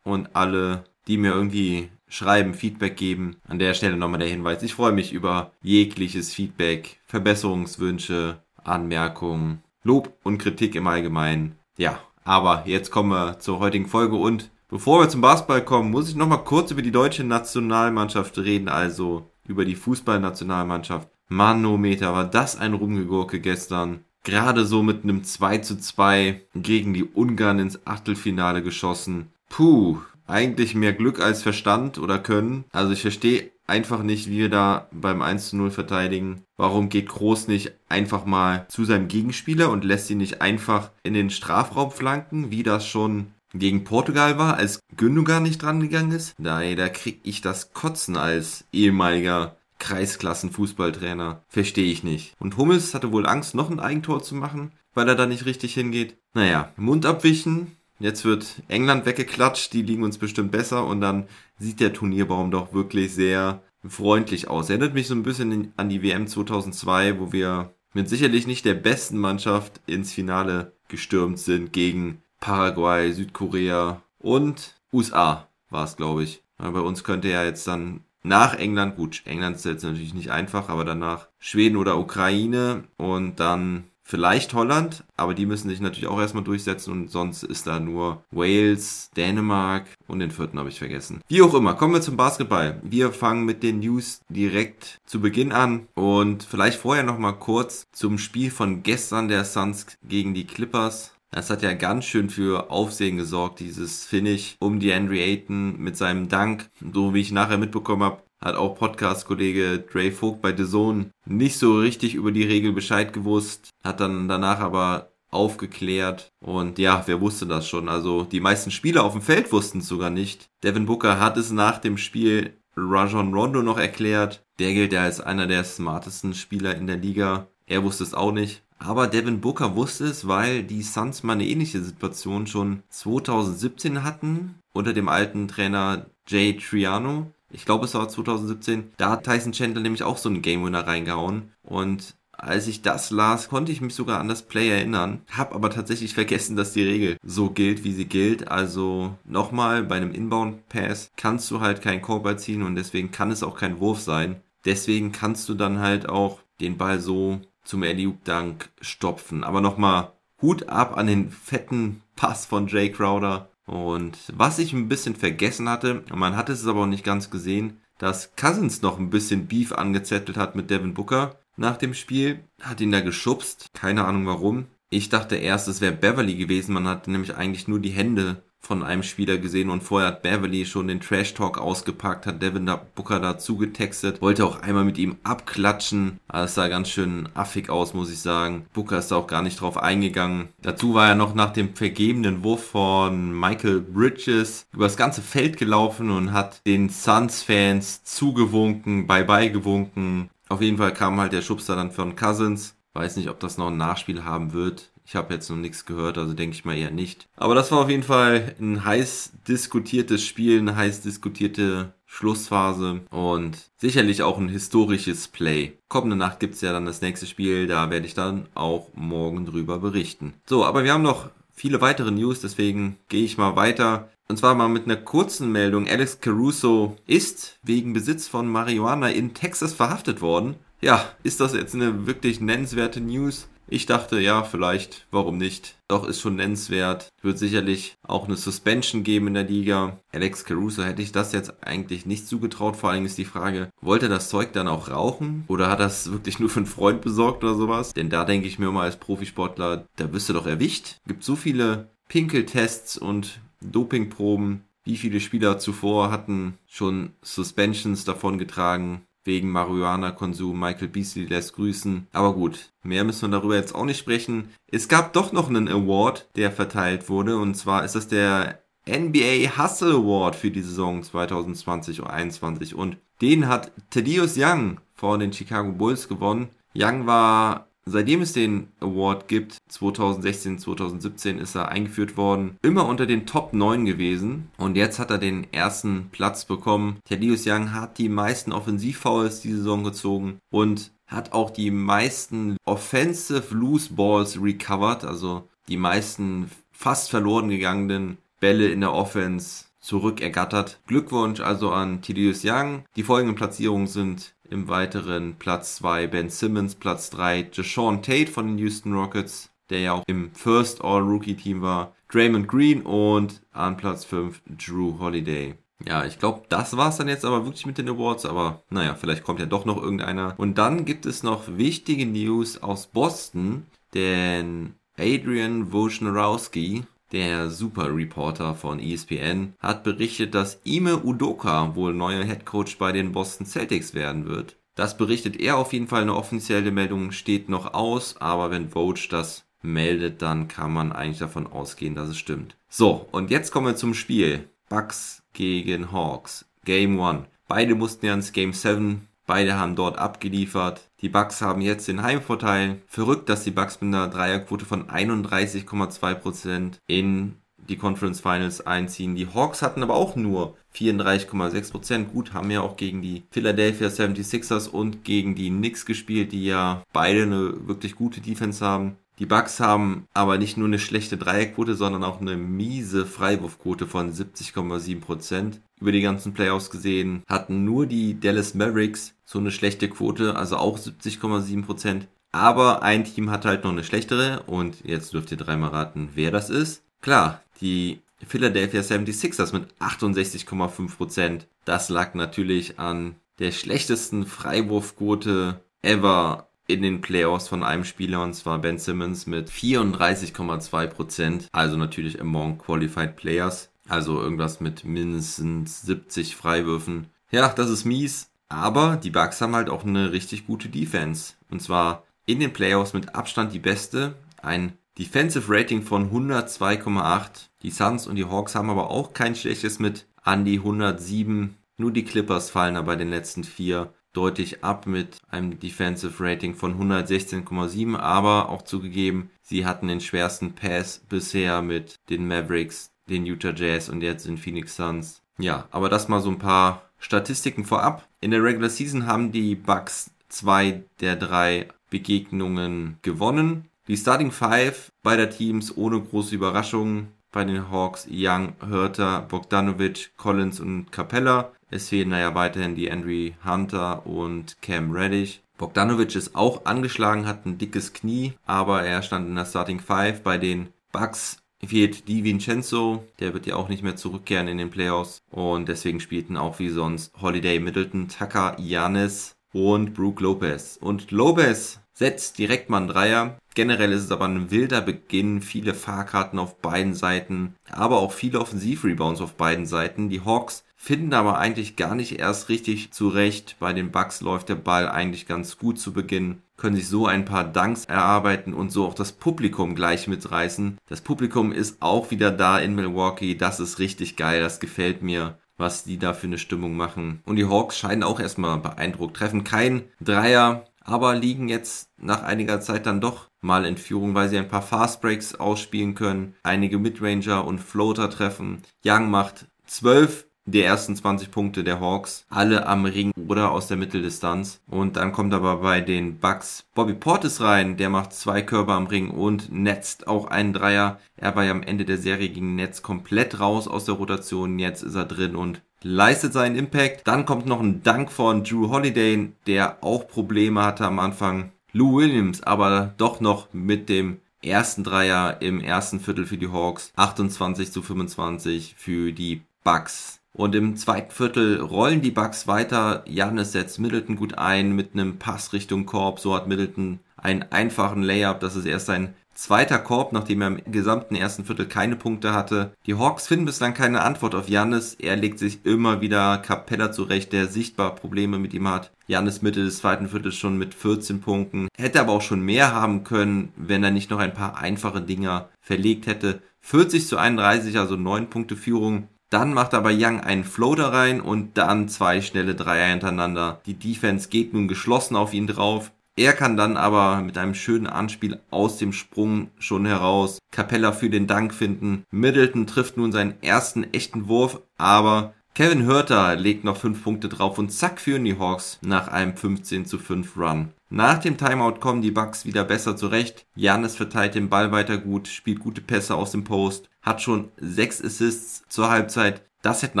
und 0.04 0.34
alle, 0.34 0.84
die 1.06 1.16
mir 1.16 1.32
irgendwie 1.32 1.90
schreiben, 2.08 2.54
Feedback 2.54 2.96
geben. 2.96 3.36
An 3.46 3.58
der 3.58 3.74
Stelle 3.74 3.96
nochmal 3.96 4.20
der 4.20 4.28
Hinweis. 4.28 4.62
Ich 4.62 4.74
freue 4.74 4.92
mich 4.92 5.12
über 5.12 5.52
jegliches 5.62 6.34
Feedback, 6.34 7.00
Verbesserungswünsche, 7.06 8.42
Anmerkungen, 8.62 9.62
Lob 9.82 10.12
und 10.22 10.38
Kritik 10.38 10.74
im 10.74 10.86
Allgemeinen. 10.86 11.56
Ja, 11.76 12.00
aber 12.24 12.64
jetzt 12.66 12.90
kommen 12.90 13.10
wir 13.10 13.38
zur 13.38 13.58
heutigen 13.60 13.86
Folge 13.86 14.16
und 14.16 14.50
bevor 14.68 15.00
wir 15.00 15.08
zum 15.08 15.20
Basketball 15.20 15.64
kommen, 15.64 15.90
muss 15.90 16.08
ich 16.08 16.16
nochmal 16.16 16.44
kurz 16.44 16.70
über 16.70 16.82
die 16.82 16.92
deutsche 16.92 17.24
Nationalmannschaft 17.24 18.38
reden, 18.38 18.68
also 18.68 19.30
über 19.46 19.64
die 19.64 19.76
Fußballnationalmannschaft. 19.76 21.08
Manometer, 21.28 22.12
war 22.12 22.24
das 22.24 22.58
ein 22.58 22.74
Rumgegurke 22.74 23.40
gestern. 23.40 24.04
Gerade 24.22 24.66
so 24.66 24.82
mit 24.82 25.04
einem 25.04 25.24
2 25.24 25.58
zu 25.58 25.78
2 25.78 26.42
gegen 26.54 26.92
die 26.92 27.04
Ungarn 27.04 27.58
ins 27.58 27.86
Achtelfinale 27.86 28.62
geschossen. 28.62 29.32
Puh, 29.50 29.98
eigentlich 30.26 30.74
mehr 30.74 30.94
Glück 30.94 31.20
als 31.20 31.42
Verstand 31.42 31.98
oder 31.98 32.18
Können. 32.18 32.64
Also 32.72 32.92
ich 32.92 33.02
verstehe 33.02 33.50
einfach 33.66 34.02
nicht, 34.02 34.28
wie 34.28 34.38
wir 34.38 34.48
da 34.48 34.88
beim 34.92 35.20
1 35.20 35.50
zu 35.50 35.56
0 35.56 35.70
verteidigen. 35.70 36.42
Warum 36.56 36.88
geht 36.88 37.08
Groß 37.08 37.48
nicht 37.48 37.72
einfach 37.88 38.24
mal 38.24 38.66
zu 38.68 38.84
seinem 38.84 39.08
Gegenspieler 39.08 39.70
und 39.70 39.84
lässt 39.84 40.08
ihn 40.08 40.18
nicht 40.18 40.40
einfach 40.40 40.90
in 41.02 41.14
den 41.14 41.30
Strafraum 41.30 41.90
flanken, 41.90 42.50
wie 42.50 42.62
das 42.62 42.86
schon 42.86 43.26
gegen 43.52 43.84
Portugal 43.84 44.38
war, 44.38 44.56
als 44.56 44.80
Gündogan 44.96 45.42
nicht 45.42 45.62
dran 45.62 45.80
gegangen 45.80 46.12
ist? 46.12 46.34
Da, 46.38 46.62
da 46.74 46.88
krieg 46.88 47.20
ich 47.24 47.40
das 47.40 47.72
Kotzen 47.72 48.16
als 48.16 48.64
ehemaliger 48.72 49.56
Kreisklassen-Fußballtrainer. 49.80 51.42
Verstehe 51.48 51.90
ich 51.90 52.04
nicht. 52.04 52.34
Und 52.38 52.56
Hummels 52.56 52.94
hatte 52.94 53.12
wohl 53.12 53.26
Angst, 53.26 53.54
noch 53.54 53.70
ein 53.70 53.80
Eigentor 53.80 54.22
zu 54.22 54.36
machen, 54.36 54.70
weil 54.94 55.08
er 55.08 55.16
da 55.16 55.26
nicht 55.26 55.46
richtig 55.46 55.74
hingeht. 55.74 56.16
Naja, 56.34 56.72
Mund 56.76 57.04
abwischen. 57.06 57.76
Jetzt 58.00 58.24
wird 58.24 58.62
England 58.68 59.04
weggeklatscht, 59.04 59.74
die 59.74 59.82
liegen 59.82 60.02
uns 60.02 60.16
bestimmt 60.16 60.50
besser 60.50 60.86
und 60.86 61.02
dann 61.02 61.28
sieht 61.58 61.80
der 61.80 61.92
Turnierbaum 61.92 62.50
doch 62.50 62.72
wirklich 62.72 63.14
sehr 63.14 63.62
freundlich 63.86 64.48
aus. 64.48 64.70
Erinnert 64.70 64.94
mich 64.94 65.06
so 65.06 65.14
ein 65.14 65.22
bisschen 65.22 65.72
an 65.76 65.90
die 65.90 66.02
WM 66.02 66.26
2002, 66.26 67.20
wo 67.20 67.32
wir 67.32 67.74
mit 67.92 68.08
sicherlich 68.08 68.46
nicht 68.46 68.64
der 68.64 68.74
besten 68.74 69.18
Mannschaft 69.18 69.82
ins 69.86 70.12
Finale 70.12 70.72
gestürmt 70.88 71.38
sind 71.38 71.74
gegen 71.74 72.22
Paraguay, 72.40 73.12
Südkorea 73.12 74.02
und 74.18 74.80
USA 74.94 75.48
war 75.68 75.84
es, 75.84 75.96
glaube 75.96 76.24
ich. 76.24 76.42
bei 76.56 76.80
uns 76.80 77.04
könnte 77.04 77.28
ja 77.28 77.44
jetzt 77.44 77.66
dann 77.66 78.00
nach 78.22 78.54
England, 78.54 78.96
gut, 78.96 79.22
England 79.26 79.56
ist 79.56 79.64
jetzt 79.64 79.82
natürlich 79.82 80.14
nicht 80.14 80.30
einfach, 80.30 80.68
aber 80.68 80.84
danach 80.84 81.28
Schweden 81.38 81.76
oder 81.76 81.98
Ukraine 81.98 82.84
und 82.96 83.40
dann 83.40 83.84
vielleicht 84.10 84.54
Holland, 84.54 85.04
aber 85.16 85.34
die 85.34 85.46
müssen 85.46 85.68
sich 85.68 85.80
natürlich 85.80 86.08
auch 86.08 86.20
erstmal 86.20 86.42
durchsetzen 86.42 86.90
und 86.90 87.10
sonst 87.10 87.44
ist 87.44 87.68
da 87.68 87.78
nur 87.78 88.24
Wales, 88.32 89.10
Dänemark 89.16 89.86
und 90.08 90.18
den 90.18 90.32
vierten 90.32 90.58
habe 90.58 90.68
ich 90.68 90.80
vergessen. 90.80 91.20
Wie 91.28 91.42
auch 91.42 91.54
immer, 91.54 91.74
kommen 91.74 91.94
wir 91.94 92.00
zum 92.00 92.16
Basketball. 92.16 92.80
Wir 92.82 93.12
fangen 93.12 93.44
mit 93.44 93.62
den 93.62 93.78
News 93.78 94.20
direkt 94.28 95.00
zu 95.06 95.20
Beginn 95.20 95.52
an 95.52 95.86
und 95.94 96.42
vielleicht 96.42 96.80
vorher 96.80 97.04
nochmal 97.04 97.38
kurz 97.38 97.86
zum 97.92 98.18
Spiel 98.18 98.50
von 98.50 98.82
gestern 98.82 99.28
der 99.28 99.44
Suns 99.44 99.86
gegen 100.02 100.34
die 100.34 100.46
Clippers. 100.46 101.12
Das 101.30 101.48
hat 101.48 101.62
ja 101.62 101.72
ganz 101.74 102.06
schön 102.06 102.28
für 102.28 102.72
Aufsehen 102.72 103.16
gesorgt, 103.16 103.60
dieses 103.60 104.04
Finish 104.04 104.56
um 104.58 104.80
die 104.80 104.92
Andre 104.92 105.20
Ayton 105.20 105.78
mit 105.78 105.96
seinem 105.96 106.28
Dank. 106.28 106.68
So 106.92 107.14
wie 107.14 107.20
ich 107.20 107.30
nachher 107.30 107.58
mitbekommen 107.58 108.02
habe, 108.02 108.22
hat 108.42 108.56
auch 108.56 108.74
Podcast-Kollege 108.76 109.84
Dre 109.90 110.10
Vogt 110.12 110.40
bei 110.42 110.56
The 110.56 110.64
Zone 110.64 111.10
nicht 111.26 111.58
so 111.58 111.78
richtig 111.78 112.14
über 112.14 112.32
die 112.32 112.44
Regel 112.44 112.72
Bescheid 112.72 113.12
gewusst, 113.12 113.70
hat 113.84 114.00
dann 114.00 114.28
danach 114.28 114.60
aber 114.60 115.10
aufgeklärt 115.30 116.32
und 116.40 116.78
ja, 116.78 117.02
wer 117.06 117.20
wusste 117.20 117.46
das 117.46 117.68
schon? 117.68 117.88
Also 117.88 118.24
die 118.24 118.40
meisten 118.40 118.70
Spieler 118.70 119.04
auf 119.04 119.12
dem 119.12 119.22
Feld 119.22 119.52
wussten 119.52 119.78
es 119.78 119.88
sogar 119.88 120.10
nicht. 120.10 120.48
Devin 120.62 120.86
Booker 120.86 121.20
hat 121.20 121.36
es 121.36 121.50
nach 121.52 121.78
dem 121.78 121.98
Spiel 121.98 122.56
Rajon 122.76 123.34
Rondo 123.34 123.62
noch 123.62 123.78
erklärt. 123.78 124.42
Der 124.58 124.72
gilt 124.72 124.92
ja 124.92 125.02
als 125.02 125.20
einer 125.20 125.46
der 125.46 125.64
smartesten 125.64 126.34
Spieler 126.34 126.74
in 126.76 126.86
der 126.86 126.96
Liga. 126.96 127.46
Er 127.66 127.84
wusste 127.84 128.04
es 128.04 128.14
auch 128.14 128.32
nicht. 128.32 128.62
Aber 128.78 129.06
Devin 129.06 129.40
Booker 129.40 129.76
wusste 129.76 130.06
es, 130.06 130.26
weil 130.26 130.62
die 130.62 130.82
Suns 130.82 131.22
mal 131.22 131.34
eine 131.34 131.46
ähnliche 131.46 131.82
Situation 131.82 132.46
schon 132.46 132.82
2017 132.88 134.02
hatten 134.02 134.54
unter 134.72 134.92
dem 134.92 135.08
alten 135.08 135.48
Trainer 135.48 136.06
Jay 136.26 136.56
Triano. 136.56 137.30
Ich 137.50 137.64
glaube, 137.64 137.84
es 137.84 137.94
war 137.94 138.08
2017. 138.08 138.92
Da 138.96 139.10
hat 139.10 139.24
Tyson 139.24 139.52
Chandler 139.52 139.82
nämlich 139.82 140.02
auch 140.02 140.18
so 140.18 140.28
einen 140.28 140.42
Game 140.42 140.64
Winner 140.64 140.86
reingehauen. 140.86 141.52
Und 141.62 142.14
als 142.32 142.68
ich 142.68 142.82
das 142.82 143.10
las, 143.10 143.48
konnte 143.48 143.72
ich 143.72 143.80
mich 143.80 143.94
sogar 143.94 144.18
an 144.18 144.28
das 144.28 144.42
Play 144.42 144.68
erinnern, 144.70 145.20
Hab 145.30 145.54
aber 145.54 145.70
tatsächlich 145.70 146.14
vergessen, 146.14 146.56
dass 146.56 146.72
die 146.72 146.82
Regel 146.82 147.16
so 147.22 147.50
gilt, 147.50 147.84
wie 147.84 147.92
sie 147.92 148.06
gilt. 148.06 148.48
Also 148.48 149.16
nochmal, 149.24 149.82
bei 149.82 149.96
einem 149.96 150.12
Inbound-Pass 150.12 151.12
kannst 151.16 151.50
du 151.50 151.60
halt 151.60 151.82
keinen 151.82 152.02
Korb 152.02 152.24
erzielen 152.26 152.62
und 152.62 152.76
deswegen 152.76 153.10
kann 153.10 153.30
es 153.30 153.42
auch 153.42 153.56
kein 153.58 153.80
Wurf 153.80 154.00
sein. 154.00 154.36
Deswegen 154.64 155.12
kannst 155.12 155.48
du 155.48 155.54
dann 155.54 155.80
halt 155.80 156.08
auch 156.08 156.40
den 156.60 156.76
Ball 156.78 157.00
so 157.00 157.40
zum 157.64 157.82
Alley-Dank 157.82 158.70
stopfen. 158.80 159.44
Aber 159.44 159.60
nochmal 159.60 160.12
Hut 160.42 160.68
ab 160.68 160.96
an 160.96 161.06
den 161.06 161.30
fetten 161.30 162.02
Pass 162.16 162.46
von 162.46 162.66
Jay 162.66 162.90
Crowder. 162.90 163.49
Und 163.70 164.18
was 164.34 164.58
ich 164.58 164.72
ein 164.72 164.88
bisschen 164.88 165.14
vergessen 165.14 165.68
hatte, 165.68 166.02
man 166.12 166.34
hat 166.34 166.48
es 166.48 166.66
aber 166.66 166.80
auch 166.80 166.86
nicht 166.86 167.04
ganz 167.04 167.30
gesehen, 167.30 167.78
dass 167.98 168.34
Cousins 168.34 168.82
noch 168.82 168.98
ein 168.98 169.10
bisschen 169.10 169.46
Beef 169.46 169.70
angezettelt 169.70 170.36
hat 170.36 170.56
mit 170.56 170.70
Devin 170.70 170.92
Booker 170.92 171.38
nach 171.56 171.76
dem 171.76 171.94
Spiel. 171.94 172.40
Hat 172.60 172.80
ihn 172.80 172.90
da 172.90 173.00
geschubst. 173.00 173.68
Keine 173.72 174.06
Ahnung 174.06 174.26
warum. 174.26 174.66
Ich 174.88 175.08
dachte 175.08 175.36
erst, 175.36 175.68
es 175.68 175.80
wäre 175.80 175.92
Beverly 175.92 176.34
gewesen. 176.34 176.72
Man 176.72 176.88
hat 176.88 177.06
nämlich 177.06 177.36
eigentlich 177.36 177.68
nur 177.68 177.78
die 177.78 177.90
Hände 177.90 178.42
von 178.60 178.82
einem 178.84 179.02
Spieler 179.02 179.38
gesehen 179.38 179.70
und 179.70 179.82
vorher 179.82 180.08
hat 180.08 180.22
Beverly 180.22 180.64
schon 180.64 180.86
den 180.86 181.00
Trash 181.00 181.34
Talk 181.34 181.58
ausgepackt, 181.58 182.26
hat 182.26 182.42
Devin 182.42 182.70
Booker 182.94 183.18
dazu 183.18 183.56
getextet, 183.56 184.20
wollte 184.20 184.44
auch 184.44 184.60
einmal 184.60 184.84
mit 184.84 184.98
ihm 184.98 185.16
abklatschen. 185.24 186.20
Das 186.28 186.54
sah 186.54 186.68
ganz 186.68 186.88
schön 186.88 187.28
affig 187.34 187.70
aus, 187.70 187.94
muss 187.94 188.12
ich 188.12 188.20
sagen. 188.20 188.66
Booker 188.72 188.98
ist 188.98 189.10
da 189.10 189.16
auch 189.16 189.26
gar 189.26 189.42
nicht 189.42 189.60
drauf 189.60 189.76
eingegangen. 189.76 190.48
Dazu 190.62 190.94
war 190.94 191.08
er 191.08 191.14
noch 191.14 191.34
nach 191.34 191.52
dem 191.52 191.74
vergebenen 191.74 192.44
Wurf 192.44 192.64
von 192.68 193.32
Michael 193.38 193.80
Bridges 193.80 194.66
über 194.72 194.84
das 194.84 194.96
ganze 194.96 195.22
Feld 195.22 195.56
gelaufen 195.56 196.10
und 196.10 196.32
hat 196.32 196.64
den 196.66 196.90
Suns-Fans 196.90 198.04
zugewunken, 198.04 199.06
bye-bye 199.06 199.50
gewunken. 199.50 200.30
Auf 200.48 200.60
jeden 200.60 200.78
Fall 200.78 200.92
kam 200.92 201.20
halt 201.20 201.32
der 201.32 201.42
Schubster 201.42 201.76
dann 201.76 201.92
von 201.92 202.14
Cousins. 202.14 202.76
Weiß 202.92 203.16
nicht, 203.16 203.30
ob 203.30 203.38
das 203.38 203.56
noch 203.56 203.68
ein 203.68 203.76
Nachspiel 203.76 204.24
haben 204.24 204.52
wird. 204.52 204.89
Ich 205.10 205.16
habe 205.16 205.34
jetzt 205.34 205.50
noch 205.50 205.56
nichts 205.56 205.86
gehört, 205.86 206.18
also 206.18 206.34
denke 206.34 206.54
ich 206.54 206.64
mal 206.64 206.78
eher 206.78 206.92
nicht. 206.92 207.26
Aber 207.34 207.56
das 207.56 207.72
war 207.72 207.80
auf 207.80 207.90
jeden 207.90 208.04
Fall 208.04 208.54
ein 208.60 208.84
heiß 208.84 209.32
diskutiertes 209.48 210.24
Spiel, 210.24 210.60
eine 210.60 210.76
heiß 210.76 211.00
diskutierte 211.00 211.94
Schlussphase 212.06 213.00
und 213.10 213.58
sicherlich 213.76 214.22
auch 214.22 214.38
ein 214.38 214.48
historisches 214.48 215.26
Play. 215.26 215.72
Kommende 215.88 216.14
Nacht 216.14 216.38
gibt 216.38 216.54
es 216.54 216.60
ja 216.60 216.70
dann 216.70 216.86
das 216.86 217.00
nächste 217.00 217.26
Spiel, 217.26 217.66
da 217.66 217.90
werde 217.90 218.06
ich 218.06 218.14
dann 218.14 218.46
auch 218.54 218.86
morgen 218.94 219.46
drüber 219.46 219.80
berichten. 219.80 220.34
So, 220.46 220.64
aber 220.64 220.84
wir 220.84 220.92
haben 220.92 221.02
noch 221.02 221.28
viele 221.52 221.80
weitere 221.80 222.12
News, 222.12 222.40
deswegen 222.40 222.96
gehe 223.08 223.24
ich 223.24 223.36
mal 223.36 223.56
weiter. 223.56 224.10
Und 224.28 224.36
zwar 224.36 224.54
mal 224.54 224.68
mit 224.68 224.84
einer 224.84 224.94
kurzen 224.94 225.50
Meldung. 225.50 225.88
Alex 225.88 226.20
Caruso 226.20 226.96
ist 227.08 227.58
wegen 227.64 227.94
Besitz 227.94 228.28
von 228.28 228.46
Marihuana 228.46 229.10
in 229.10 229.34
Texas 229.34 229.74
verhaftet 229.74 230.20
worden. 230.20 230.54
Ja, 230.80 231.12
ist 231.22 231.40
das 231.40 231.52
jetzt 231.52 231.74
eine 231.74 232.06
wirklich 232.06 232.40
nennenswerte 232.40 233.00
News? 233.00 233.48
Ich 233.72 233.86
dachte, 233.86 234.18
ja, 234.18 234.42
vielleicht, 234.42 235.06
warum 235.12 235.38
nicht? 235.38 235.76
Doch 235.86 236.04
ist 236.08 236.20
schon 236.20 236.34
nennenswert. 236.36 237.08
Wird 237.22 237.38
sicherlich 237.38 237.94
auch 238.02 238.26
eine 238.26 238.36
Suspension 238.36 239.04
geben 239.04 239.28
in 239.28 239.34
der 239.34 239.44
Liga. 239.44 240.00
Alex 240.12 240.44
Caruso 240.44 240.82
hätte 240.82 241.02
ich 241.02 241.12
das 241.12 241.32
jetzt 241.32 241.62
eigentlich 241.62 242.04
nicht 242.04 242.26
zugetraut. 242.26 242.76
Vor 242.76 242.90
allem 242.90 243.04
ist 243.04 243.18
die 243.18 243.24
Frage, 243.24 243.68
wollte 243.80 244.08
das 244.08 244.28
Zeug 244.28 244.52
dann 244.54 244.66
auch 244.66 244.90
rauchen? 244.90 245.44
Oder 245.46 245.70
hat 245.70 245.80
es 245.80 246.10
wirklich 246.10 246.40
nur 246.40 246.48
für 246.48 246.60
einen 246.60 246.66
Freund 246.66 247.00
besorgt 247.00 247.44
oder 247.44 247.54
sowas? 247.54 247.92
Denn 247.92 248.10
da 248.10 248.24
denke 248.24 248.48
ich 248.48 248.58
mir 248.58 248.72
mal 248.72 248.84
als 248.84 248.96
Profisportler, 248.96 249.86
da 249.94 250.12
wirst 250.12 250.28
du 250.28 250.32
doch 250.32 250.46
erwischt. 250.46 250.96
Gibt 251.06 251.22
so 251.22 251.36
viele 251.36 251.90
Pinkeltests 252.08 252.98
und 252.98 253.40
Dopingproben. 253.60 254.64
Wie 254.82 254.96
viele 254.96 255.20
Spieler 255.20 255.58
zuvor 255.58 256.10
hatten 256.10 256.58
schon 256.66 257.12
Suspensions 257.22 258.04
davon 258.04 258.38
getragen? 258.38 259.02
Wegen 259.24 259.50
Marihuana-Konsum. 259.50 260.58
Michael 260.58 260.88
Beasley 260.88 261.24
lässt 261.24 261.54
grüßen. 261.54 262.06
Aber 262.12 262.34
gut, 262.34 262.70
mehr 262.82 263.04
müssen 263.04 263.30
wir 263.30 263.38
darüber 263.38 263.56
jetzt 263.56 263.74
auch 263.74 263.84
nicht 263.84 263.98
sprechen. 263.98 264.50
Es 264.66 264.88
gab 264.88 265.12
doch 265.12 265.32
noch 265.32 265.48
einen 265.48 265.68
Award, 265.68 266.28
der 266.36 266.50
verteilt 266.50 267.08
wurde. 267.08 267.38
Und 267.38 267.54
zwar 267.54 267.84
ist 267.84 267.94
das 267.94 268.08
der 268.08 268.62
NBA 268.88 269.58
Hustle 269.58 269.94
Award 269.94 270.36
für 270.36 270.50
die 270.50 270.62
Saison 270.62 271.02
2020-21. 271.02 272.74
Und 272.74 272.96
den 273.20 273.48
hat 273.48 273.72
Thaddeus 273.90 274.34
Young 274.36 274.80
von 274.94 275.20
den 275.20 275.32
Chicago 275.32 275.72
Bulls 275.72 276.08
gewonnen. 276.08 276.48
Young 276.74 277.06
war 277.06 277.69
Seitdem 277.86 278.22
es 278.22 278.32
den 278.32 278.68
Award 278.80 279.26
gibt, 279.28 279.58
2016, 279.68 280.58
2017 280.58 281.38
ist 281.38 281.54
er 281.54 281.68
eingeführt 281.68 282.16
worden, 282.16 282.58
immer 282.62 282.86
unter 282.86 283.06
den 283.06 283.26
Top 283.26 283.52
9 283.52 283.84
gewesen 283.84 284.50
und 284.58 284.76
jetzt 284.76 284.98
hat 284.98 285.10
er 285.10 285.18
den 285.18 285.52
ersten 285.52 286.08
Platz 286.12 286.44
bekommen. 286.44 286.98
Thaddeus 287.08 287.46
Young 287.46 287.72
hat 287.72 287.98
die 287.98 288.08
meisten 288.08 288.52
Offensivfouls 288.52 289.40
die 289.40 289.52
Saison 289.52 289.82
gezogen 289.82 290.38
und 290.50 290.92
hat 291.06 291.32
auch 291.32 291.50
die 291.50 291.70
meisten 291.70 292.56
Offensive 292.64 293.54
Loose 293.54 293.92
Balls 293.94 294.40
recovered, 294.40 295.04
also 295.04 295.48
die 295.68 295.76
meisten 295.76 296.50
fast 296.70 297.10
verloren 297.10 297.48
gegangenen 297.48 298.18
Bälle 298.40 298.68
in 298.68 298.80
der 298.80 298.92
Offense 298.92 299.64
zurückergattert. 299.80 300.80
Glückwunsch 300.86 301.40
also 301.40 301.70
an 301.72 302.02
Thaddeus 302.02 302.42
Young. 302.44 302.84
Die 302.96 303.02
folgenden 303.02 303.34
Platzierungen 303.34 303.86
sind 303.86 304.34
im 304.50 304.68
weiteren 304.68 305.36
Platz 305.38 305.76
2 305.76 306.08
Ben 306.08 306.28
Simmons, 306.28 306.74
Platz 306.74 307.10
3 307.10 307.50
Jashawn 307.52 308.02
Tate 308.02 308.30
von 308.30 308.46
den 308.46 308.58
Houston 308.58 308.92
Rockets, 308.92 309.50
der 309.70 309.80
ja 309.80 309.92
auch 309.92 310.04
im 310.06 310.32
First 310.34 310.82
All-Rookie-Team 310.82 311.62
war, 311.62 311.94
Draymond 312.08 312.48
Green 312.48 312.82
und 312.82 313.42
an 313.52 313.76
Platz 313.76 314.04
5 314.04 314.42
Drew 314.58 314.98
Holiday. 314.98 315.54
Ja, 315.86 316.04
ich 316.04 316.18
glaube, 316.18 316.42
das 316.48 316.76
war's 316.76 316.98
dann 316.98 317.08
jetzt 317.08 317.24
aber 317.24 317.44
wirklich 317.44 317.64
mit 317.64 317.78
den 317.78 317.88
Awards, 317.88 318.26
aber 318.26 318.62
naja, 318.68 318.94
vielleicht 318.94 319.24
kommt 319.24 319.40
ja 319.40 319.46
doch 319.46 319.64
noch 319.64 319.80
irgendeiner. 319.82 320.34
Und 320.36 320.58
dann 320.58 320.84
gibt 320.84 321.06
es 321.06 321.22
noch 321.22 321.44
wichtige 321.56 322.04
News 322.04 322.62
aus 322.62 322.88
Boston, 322.88 323.66
denn 323.94 324.74
Adrian 324.98 325.72
Wojnarowski 325.72 326.84
der 327.12 327.50
Super 327.50 327.94
Reporter 327.94 328.54
von 328.54 328.78
ESPN 328.78 329.54
hat 329.58 329.84
berichtet, 329.84 330.34
dass 330.34 330.60
Ime 330.64 331.02
Udoka 331.04 331.74
wohl 331.74 331.92
neuer 331.92 332.24
Head 332.24 332.46
Coach 332.46 332.78
bei 332.78 332.92
den 332.92 333.12
Boston 333.12 333.46
Celtics 333.46 333.94
werden 333.94 334.26
wird. 334.26 334.56
Das 334.76 334.96
berichtet 334.96 335.38
er 335.38 335.58
auf 335.58 335.72
jeden 335.72 335.88
Fall. 335.88 336.02
Eine 336.02 336.14
offizielle 336.14 336.70
Meldung 336.70 337.12
steht 337.12 337.48
noch 337.48 337.74
aus, 337.74 338.16
aber 338.18 338.50
wenn 338.50 338.70
Vogue 338.70 339.00
das 339.10 339.44
meldet, 339.62 340.22
dann 340.22 340.48
kann 340.48 340.72
man 340.72 340.92
eigentlich 340.92 341.18
davon 341.18 341.46
ausgehen, 341.46 341.94
dass 341.94 342.08
es 342.08 342.18
stimmt. 342.18 342.56
So, 342.68 343.06
und 343.10 343.30
jetzt 343.30 343.50
kommen 343.50 343.66
wir 343.66 343.76
zum 343.76 343.94
Spiel. 343.94 344.48
Bucks 344.68 345.22
gegen 345.32 345.92
Hawks. 345.92 346.46
Game 346.64 347.00
1. 347.00 347.26
Beide 347.48 347.74
mussten 347.74 348.06
ja 348.06 348.14
ins 348.14 348.32
Game 348.32 348.52
7 348.52 349.08
Beide 349.30 349.56
haben 349.56 349.76
dort 349.76 349.96
abgeliefert. 349.96 350.90
Die 351.02 351.08
Bucks 351.08 351.40
haben 351.40 351.60
jetzt 351.60 351.86
den 351.86 352.02
Heimvorteil. 352.02 352.82
Verrückt, 352.88 353.28
dass 353.28 353.44
die 353.44 353.52
Bucks 353.52 353.80
mit 353.80 353.94
einer 353.94 354.08
Dreierquote 354.08 354.64
von 354.64 354.88
31,2% 354.88 356.72
in 356.88 357.36
die 357.68 357.76
Conference 357.76 358.18
Finals 358.18 358.66
einziehen. 358.66 359.14
Die 359.14 359.28
Hawks 359.32 359.62
hatten 359.62 359.84
aber 359.84 359.94
auch 359.94 360.16
nur 360.16 360.56
34,6%. 360.74 362.06
Gut, 362.06 362.34
haben 362.34 362.50
ja 362.50 362.60
auch 362.60 362.76
gegen 362.76 363.02
die 363.02 363.22
Philadelphia 363.30 363.86
76ers 363.86 364.68
und 364.68 365.04
gegen 365.04 365.36
die 365.36 365.50
Knicks 365.50 365.86
gespielt, 365.86 366.32
die 366.32 366.46
ja 366.46 366.82
beide 366.92 367.22
eine 367.22 367.68
wirklich 367.68 367.94
gute 367.94 368.20
Defense 368.20 368.66
haben. 368.66 368.96
Die 369.20 369.26
Bucks 369.26 369.60
haben 369.60 370.08
aber 370.14 370.38
nicht 370.38 370.56
nur 370.56 370.66
eine 370.66 370.78
schlechte 370.78 371.18
Dreierquote, 371.18 371.74
sondern 371.74 372.04
auch 372.04 372.22
eine 372.22 372.38
miese 372.38 373.04
Freiwurfquote 373.04 373.86
von 373.86 374.12
70,7%. 374.12 375.60
Über 375.78 375.92
die 375.92 376.00
ganzen 376.00 376.32
Playoffs 376.32 376.70
gesehen 376.70 377.22
hatten 377.28 377.66
nur 377.66 377.84
die 377.84 378.18
Dallas 378.18 378.54
Mavericks 378.54 379.14
so 379.30 379.38
eine 379.38 379.52
schlechte 379.52 379.88
Quote, 379.88 380.34
also 380.34 380.56
auch 380.56 380.76
70,7%. 380.76 382.08
Aber 382.32 382.82
ein 382.82 383.04
Team 383.04 383.30
hat 383.30 383.44
halt 383.44 383.62
noch 383.62 383.70
eine 383.70 383.84
schlechtere 383.84 384.42
und 384.46 384.84
jetzt 384.84 385.14
dürft 385.14 385.30
ihr 385.30 385.36
dreimal 385.36 385.70
raten, 385.70 386.08
wer 386.14 386.32
das 386.32 386.50
ist. 386.50 386.82
Klar, 387.00 387.40
die 387.60 388.00
Philadelphia 388.26 388.80
76ers 388.80 389.52
mit 389.52 389.72
68,5%. 389.78 391.42
Das 391.64 391.88
lag 391.90 392.14
natürlich 392.14 392.80
an 392.80 393.14
der 393.38 393.52
schlechtesten 393.52 394.26
Freiwurfquote 394.26 395.60
ever 395.82 396.48
in 396.66 396.82
den 396.82 397.00
Playoffs 397.00 397.46
von 397.46 397.62
einem 397.62 397.84
Spieler 397.84 398.24
und 398.24 398.34
zwar 398.34 398.58
Ben 398.58 398.78
Simmons 398.78 399.28
mit 399.28 399.48
34,2%. 399.48 401.46
Also 401.52 401.76
natürlich 401.76 402.20
among 402.20 402.58
qualified 402.58 403.14
players. 403.14 403.70
Also 403.88 404.20
irgendwas 404.20 404.60
mit 404.60 404.84
mindestens 404.84 405.82
70 405.82 406.34
Freiwürfen. 406.34 407.06
Ja, 407.30 407.48
das 407.48 407.70
ist 407.70 407.84
mies. 407.84 408.29
Aber 408.50 408.96
die 408.96 409.10
Bucks 409.10 409.40
haben 409.40 409.54
halt 409.54 409.70
auch 409.70 409.84
eine 409.84 410.12
richtig 410.12 410.46
gute 410.46 410.68
Defense. 410.68 411.34
Und 411.50 411.62
zwar 411.62 412.04
in 412.26 412.40
den 412.40 412.52
Playoffs 412.52 412.92
mit 412.92 413.14
Abstand 413.14 413.54
die 413.54 413.58
beste. 413.58 414.14
Ein 414.42 414.72
Defensive 414.98 415.46
Rating 415.48 415.82
von 415.82 416.10
102,8. 416.10 417.48
Die 417.62 417.70
Suns 417.70 418.06
und 418.06 418.16
die 418.16 418.26
Hawks 418.26 418.54
haben 418.54 418.68
aber 418.68 418.90
auch 418.90 419.14
kein 419.14 419.34
schlechtes 419.34 419.78
mit 419.78 420.06
an 420.22 420.44
die 420.44 420.58
107. 420.58 421.56
Nur 421.78 421.92
die 421.92 422.04
Clippers 422.04 422.50
fallen 422.50 422.76
aber 422.76 422.96
den 422.96 423.08
letzten 423.08 423.44
vier 423.44 423.94
deutlich 424.12 424.64
ab 424.64 424.86
mit 424.86 425.18
einem 425.28 425.58
Defensive 425.58 426.22
Rating 426.22 426.54
von 426.54 426.78
116,7, 426.78 427.96
aber 427.96 428.48
auch 428.48 428.62
zugegeben, 428.62 429.30
sie 429.40 429.64
hatten 429.64 429.86
den 429.86 430.00
schwersten 430.00 430.54
Pass 430.54 431.02
bisher 431.08 431.62
mit 431.62 431.94
den 432.08 432.26
Mavericks, 432.26 432.90
den 433.08 433.24
Utah 433.24 433.54
Jazz 433.54 433.88
und 433.88 434.02
jetzt 434.02 434.26
den 434.26 434.36
Phoenix 434.36 434.74
Suns. 434.76 435.22
Ja, 435.38 435.68
aber 435.70 435.88
das 435.88 436.08
mal 436.08 436.20
so 436.20 436.28
ein 436.28 436.38
paar 436.38 436.89
Statistiken 437.00 437.64
vorab. 437.64 438.06
In 438.20 438.30
der 438.30 438.42
Regular 438.44 438.70
Season 438.70 439.06
haben 439.06 439.32
die 439.32 439.56
Bucks 439.56 440.12
zwei 440.28 440.84
der 441.00 441.16
drei 441.16 441.68
Begegnungen 441.90 442.98
gewonnen. 443.02 443.68
Die 443.88 443.96
Starting 443.96 444.30
Five 444.30 444.92
beider 445.02 445.28
Teams 445.28 445.76
ohne 445.76 446.00
große 446.00 446.34
Überraschungen. 446.34 447.08
Bei 447.32 447.44
den 447.44 447.70
Hawks 447.70 448.06
Young, 448.10 448.54
Hörter, 448.64 449.22
Bogdanovic, 449.22 450.12
Collins 450.16 450.60
und 450.60 450.90
Capella. 450.90 451.52
Es 451.70 451.88
fehlen 451.88 452.10
naja 452.10 452.34
weiterhin 452.34 452.74
die 452.74 452.90
Henry 452.90 453.34
Hunter 453.44 454.04
und 454.06 454.60
Cam 454.62 454.90
Reddish. 454.90 455.40
Bogdanovic 455.56 456.16
ist 456.16 456.34
auch 456.34 456.64
angeschlagen, 456.64 457.26
hat 457.26 457.46
ein 457.46 457.58
dickes 457.58 457.92
Knie, 457.92 458.32
aber 458.46 458.82
er 458.82 459.02
stand 459.02 459.28
in 459.28 459.36
der 459.36 459.44
Starting 459.44 459.78
Five. 459.78 460.22
Bei 460.22 460.38
den 460.38 460.68
Bucks 460.90 461.36
fehlt 461.66 462.08
Di 462.08 462.24
Vincenzo, 462.24 463.04
der 463.18 463.34
wird 463.34 463.46
ja 463.46 463.56
auch 463.56 463.68
nicht 463.68 463.82
mehr 463.82 463.96
zurückkehren 463.96 464.48
in 464.48 464.58
den 464.58 464.70
Playoffs. 464.70 465.22
Und 465.30 465.68
deswegen 465.68 466.00
spielten 466.00 466.36
auch 466.36 466.58
wie 466.58 466.70
sonst 466.70 467.12
Holiday 467.20 467.60
Middleton, 467.60 468.08
Tucker, 468.08 468.56
Yanis 468.58 469.36
und 469.52 469.94
Brooke 469.94 470.22
Lopez. 470.22 470.78
Und 470.80 471.10
Lopez 471.10 471.80
setzt 471.92 472.38
direkt 472.38 472.70
mal 472.70 472.78
einen 472.78 472.88
Dreier. 472.88 473.38
Generell 473.54 473.92
ist 473.92 474.04
es 474.04 474.10
aber 474.10 474.26
ein 474.26 474.50
wilder 474.50 474.80
Beginn, 474.80 475.42
viele 475.42 475.74
Fahrkarten 475.74 476.38
auf 476.38 476.56
beiden 476.58 476.94
Seiten, 476.94 477.54
aber 477.70 477.98
auch 477.98 478.12
viele 478.12 478.40
Offensivrebounds 478.40 479.20
auf 479.20 479.34
beiden 479.34 479.66
Seiten. 479.66 480.08
Die 480.08 480.24
Hawks 480.24 480.64
finden 480.76 481.12
aber 481.12 481.36
eigentlich 481.38 481.76
gar 481.76 481.94
nicht 481.94 482.18
erst 482.18 482.48
richtig 482.48 482.92
zurecht. 482.92 483.56
Bei 483.58 483.74
den 483.74 483.90
Bucks 483.90 484.22
läuft 484.22 484.48
der 484.48 484.54
Ball 484.54 484.88
eigentlich 484.88 485.26
ganz 485.26 485.58
gut 485.58 485.78
zu 485.78 485.92
Beginn, 485.92 486.38
können 486.60 486.76
sich 486.76 486.88
so 486.88 487.06
ein 487.06 487.24
paar 487.24 487.44
Dunks 487.44 487.86
erarbeiten 487.86 488.54
und 488.54 488.70
so 488.70 488.86
auch 488.86 488.94
das 488.94 489.10
Publikum 489.12 489.74
gleich 489.74 490.06
mitreißen. 490.06 490.78
Das 490.86 491.00
Publikum 491.00 491.50
ist 491.50 491.80
auch 491.80 492.12
wieder 492.12 492.30
da 492.30 492.58
in 492.58 492.76
Milwaukee. 492.76 493.34
Das 493.34 493.58
ist 493.58 493.80
richtig 493.80 494.16
geil, 494.16 494.40
das 494.40 494.60
gefällt 494.60 495.02
mir 495.02 495.38
was 495.60 495.84
die 495.84 495.98
da 495.98 496.14
für 496.14 496.26
eine 496.26 496.38
Stimmung 496.38 496.74
machen. 496.74 497.20
Und 497.26 497.36
die 497.36 497.46
Hawks 497.46 497.78
scheinen 497.78 498.02
auch 498.02 498.18
erstmal 498.18 498.58
beeindruckt. 498.58 499.16
Treffen 499.16 499.44
kein 499.44 499.82
Dreier, 500.00 500.64
aber 500.82 501.14
liegen 501.14 501.48
jetzt 501.48 501.90
nach 501.98 502.22
einiger 502.22 502.60
Zeit 502.60 502.86
dann 502.86 503.00
doch 503.00 503.28
mal 503.40 503.64
in 503.64 503.76
Führung, 503.76 504.14
weil 504.14 504.28
sie 504.28 504.38
ein 504.38 504.48
paar 504.48 504.62
Fastbreaks 504.62 505.34
ausspielen 505.36 505.94
können, 505.94 506.34
einige 506.42 506.78
Midranger 506.78 507.44
und 507.44 507.60
Floater 507.60 508.10
treffen. 508.10 508.62
Young 508.84 509.10
macht 509.10 509.46
12 509.66 510.26
die 510.50 510.62
ersten 510.62 510.96
20 510.96 511.30
Punkte 511.30 511.64
der 511.64 511.80
Hawks, 511.80 512.24
alle 512.28 512.66
am 512.66 512.84
Ring 512.84 513.12
oder 513.28 513.50
aus 513.50 513.68
der 513.68 513.76
Mitteldistanz. 513.76 514.60
Und 514.68 514.96
dann 514.96 515.12
kommt 515.12 515.34
aber 515.34 515.56
bei 515.56 515.80
den 515.80 516.18
Bucks 516.18 516.64
Bobby 516.74 516.94
Portis 516.94 517.40
rein, 517.40 517.76
der 517.76 517.90
macht 517.90 518.12
zwei 518.12 518.42
Körper 518.42 518.72
am 518.72 518.86
Ring 518.86 519.10
und 519.10 519.52
netzt 519.52 520.06
auch 520.06 520.26
einen 520.26 520.52
Dreier. 520.52 520.98
Er 521.16 521.36
war 521.36 521.44
ja 521.44 521.50
am 521.52 521.62
Ende 521.62 521.84
der 521.84 521.98
Serie 521.98 522.28
gegen 522.28 522.54
Netz 522.54 522.82
komplett 522.82 523.40
raus 523.40 523.68
aus 523.68 523.84
der 523.84 523.94
Rotation, 523.94 524.58
jetzt 524.58 524.82
ist 524.82 524.94
er 524.94 525.04
drin 525.04 525.36
und 525.36 525.62
leistet 525.82 526.32
seinen 526.32 526.56
Impact. 526.56 527.06
Dann 527.06 527.24
kommt 527.24 527.46
noch 527.46 527.60
ein 527.60 527.82
Dank 527.82 528.10
von 528.10 528.44
Drew 528.44 528.70
Holiday, 528.70 529.32
der 529.46 529.78
auch 529.82 530.06
Probleme 530.08 530.62
hatte 530.62 530.86
am 530.86 530.98
Anfang 530.98 531.52
Lou 531.72 531.98
Williams 531.98 532.42
aber 532.42 532.94
doch 532.96 533.20
noch 533.20 533.52
mit 533.52 533.88
dem 533.88 534.20
ersten 534.42 534.84
Dreier 534.84 535.40
im 535.40 535.60
ersten 535.60 536.00
Viertel 536.00 536.26
für 536.26 536.38
die 536.38 536.50
Hawks, 536.50 536.92
28 536.96 537.70
zu 537.70 537.82
25 537.82 538.74
für 538.76 539.12
die 539.12 539.42
Bucks. 539.62 540.19
Und 540.32 540.54
im 540.54 540.76
zweiten 540.76 541.10
Viertel 541.10 541.60
rollen 541.60 542.02
die 542.02 542.10
Bucks 542.10 542.46
weiter. 542.46 543.04
Janis 543.06 543.52
setzt 543.52 543.78
Middleton 543.80 544.16
gut 544.16 544.38
ein 544.38 544.72
mit 544.72 544.94
einem 544.94 545.18
Pass 545.18 545.52
Richtung 545.52 545.86
Korb. 545.86 546.20
So 546.20 546.34
hat 546.34 546.46
Middleton 546.46 547.00
einen 547.16 547.42
einfachen 547.50 548.02
Layup. 548.02 548.40
Das 548.40 548.56
ist 548.56 548.66
erst 548.66 548.86
sein 548.86 549.14
zweiter 549.34 549.78
Korb, 549.78 550.12
nachdem 550.12 550.42
er 550.42 550.48
im 550.48 550.72
gesamten 550.72 551.14
ersten 551.14 551.44
Viertel 551.44 551.66
keine 551.66 551.96
Punkte 551.96 552.34
hatte. 552.34 552.72
Die 552.86 552.94
Hawks 552.94 553.26
finden 553.26 553.46
bislang 553.46 553.74
keine 553.74 554.02
Antwort 554.02 554.34
auf 554.34 554.48
Janis. 554.48 554.94
Er 554.94 555.16
legt 555.16 555.38
sich 555.38 555.64
immer 555.64 556.00
wieder 556.00 556.38
Capella 556.38 556.92
zurecht, 556.92 557.32
der 557.32 557.46
sichtbar 557.46 557.94
Probleme 557.94 558.38
mit 558.38 558.52
ihm 558.52 558.68
hat. 558.68 558.92
Janis 559.06 559.42
Mitte 559.42 559.64
des 559.64 559.78
zweiten 559.78 560.08
Viertels 560.08 560.36
schon 560.36 560.58
mit 560.58 560.74
14 560.74 561.20
Punkten. 561.20 561.68
Hätte 561.76 562.00
aber 562.00 562.12
auch 562.12 562.22
schon 562.22 562.42
mehr 562.42 562.74
haben 562.74 563.02
können, 563.02 563.52
wenn 563.56 563.82
er 563.82 563.90
nicht 563.90 564.10
noch 564.10 564.18
ein 564.18 564.34
paar 564.34 564.58
einfache 564.58 565.00
Dinger 565.00 565.48
verlegt 565.60 566.06
hätte. 566.06 566.42
40 566.60 567.06
zu 567.06 567.16
31, 567.16 567.78
also 567.78 567.96
9 567.96 568.28
Punkte 568.28 568.56
Führung. 568.56 569.08
Dann 569.30 569.54
macht 569.54 569.74
aber 569.74 569.90
Young 569.92 570.20
einen 570.20 570.44
Floater 570.44 570.92
rein 570.92 571.20
und 571.20 571.56
dann 571.56 571.88
zwei 571.88 572.20
schnelle 572.20 572.56
Dreier 572.56 572.88
hintereinander. 572.88 573.60
Die 573.64 573.74
Defense 573.74 574.28
geht 574.28 574.52
nun 574.52 574.66
geschlossen 574.66 575.14
auf 575.14 575.32
ihn 575.32 575.46
drauf. 575.46 575.92
Er 576.16 576.32
kann 576.32 576.56
dann 576.56 576.76
aber 576.76 577.22
mit 577.22 577.38
einem 577.38 577.54
schönen 577.54 577.86
Anspiel 577.86 578.40
aus 578.50 578.76
dem 578.76 578.92
Sprung 578.92 579.48
schon 579.58 579.86
heraus 579.86 580.38
Capella 580.50 580.92
für 580.92 581.08
den 581.08 581.28
Dank 581.28 581.54
finden. 581.54 582.04
Middleton 582.10 582.66
trifft 582.66 582.96
nun 582.96 583.12
seinen 583.12 583.40
ersten 583.42 583.84
echten 583.94 584.26
Wurf, 584.28 584.60
aber 584.76 585.32
Kevin 585.54 585.84
Hörter 585.84 586.36
legt 586.36 586.64
noch 586.64 586.76
5 586.76 587.02
Punkte 587.02 587.28
drauf 587.28 587.58
und 587.58 587.70
zack 587.72 588.00
führen 588.00 588.24
die 588.24 588.38
Hawks 588.38 588.78
nach 588.82 589.08
einem 589.08 589.36
15 589.36 589.86
zu 589.86 589.98
5 589.98 590.36
Run. 590.36 590.70
Nach 590.90 591.18
dem 591.18 591.36
Timeout 591.36 591.78
kommen 591.80 592.02
die 592.02 592.10
Bucks 592.10 592.44
wieder 592.44 592.64
besser 592.64 592.96
zurecht. 592.96 593.46
Janis 593.54 593.94
verteilt 593.94 594.34
den 594.34 594.48
Ball 594.48 594.72
weiter 594.72 594.98
gut, 594.98 595.28
spielt 595.28 595.60
gute 595.60 595.80
Pässe 595.80 596.16
aus 596.16 596.32
dem 596.32 596.44
Post, 596.44 596.89
hat 597.02 597.22
schon 597.22 597.50
6 597.56 598.04
Assists 598.04 598.64
zur 598.68 598.90
Halbzeit. 598.90 599.42
Das 599.62 599.82
hätten 599.82 600.00